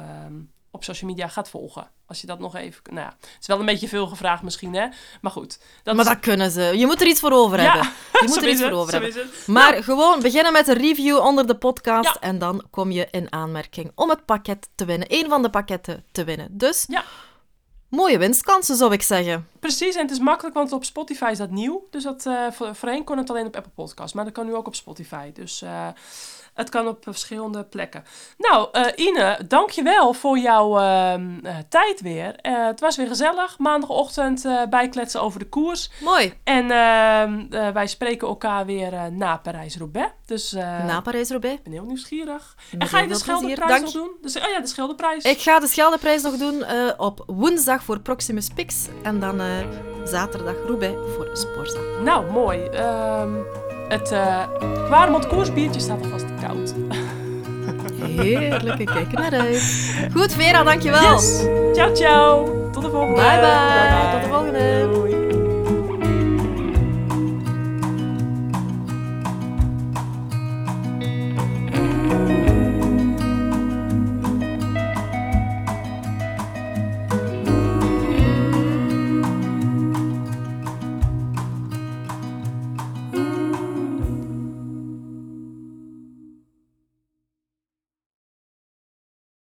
[0.70, 1.91] op social media gaat volgen.
[2.07, 2.82] Als je dat nog even...
[2.84, 4.86] Nou ja, het is wel een beetje veel gevraagd misschien, hè?
[5.20, 5.59] Maar goed.
[5.82, 6.61] Dat maar dat kunnen ze.
[6.61, 7.90] Je moet er iets voor over Ja, hebben.
[8.20, 9.30] Je moet er iets voor het, over zo hebben.
[9.46, 12.05] Maar gewoon beginnen met een review onder de podcast.
[12.14, 12.16] Ja.
[12.20, 15.07] En dan kom je in aanmerking om het pakket te winnen.
[15.11, 16.48] Eén van de pakketten te winnen.
[16.50, 17.05] Dus Ja.
[17.88, 19.48] mooie winstkansen, zou ik zeggen.
[19.61, 21.86] Precies, en het is makkelijk, want op Spotify is dat nieuw.
[21.90, 24.55] Dus dat, eh, voor, voorheen kon het alleen op Apple Podcasts, maar dat kan nu
[24.55, 25.32] ook op Spotify.
[25.32, 25.88] Dus eh,
[26.55, 28.05] het kan op verschillende plekken.
[28.38, 32.34] Nou, eh, Ine, dankjewel voor jouw ehm, eh, tijd weer.
[32.36, 33.59] Eh, het was weer gezellig.
[33.59, 35.90] Maandagochtend bijkletsen over de koers.
[36.00, 36.34] Mooi.
[36.44, 40.12] En ehm, eh, wij spreken elkaar weer na Parijs-Roubaix.
[40.26, 41.57] Dus Na Parijs-Roubaix.
[41.57, 42.57] ik ben heel nieuwsgierig.
[42.72, 43.14] Met en ga je de.
[43.14, 44.11] Scheldeprijs Dank nog doen?
[44.22, 45.24] Dus, oh ja, de Scheldeprijs.
[45.24, 46.64] Ik ga de Scheldeprijs nog doen
[46.96, 48.86] op woensdag voor Proximus Pix.
[49.02, 49.40] En dan
[50.05, 51.78] zaterdag Roubaix voor Sporza.
[52.02, 52.64] Nou, mooi.
[52.66, 53.34] Ehm,
[53.89, 54.41] Het uh,
[54.85, 56.74] Kwaremond koersbiertje staat alvast koud.
[58.01, 59.95] Heerlijk, ik kijk er naar uit.
[60.12, 61.12] Goed, Vera, dankjewel.
[61.12, 61.43] Yes.
[61.72, 62.45] Ciao, ciao.
[62.72, 63.14] Tot de volgende.
[63.14, 63.41] Bye, bye.
[63.41, 64.12] bye, bye.
[64.12, 64.89] Tot de volgende.
[64.93, 65.24] Doei.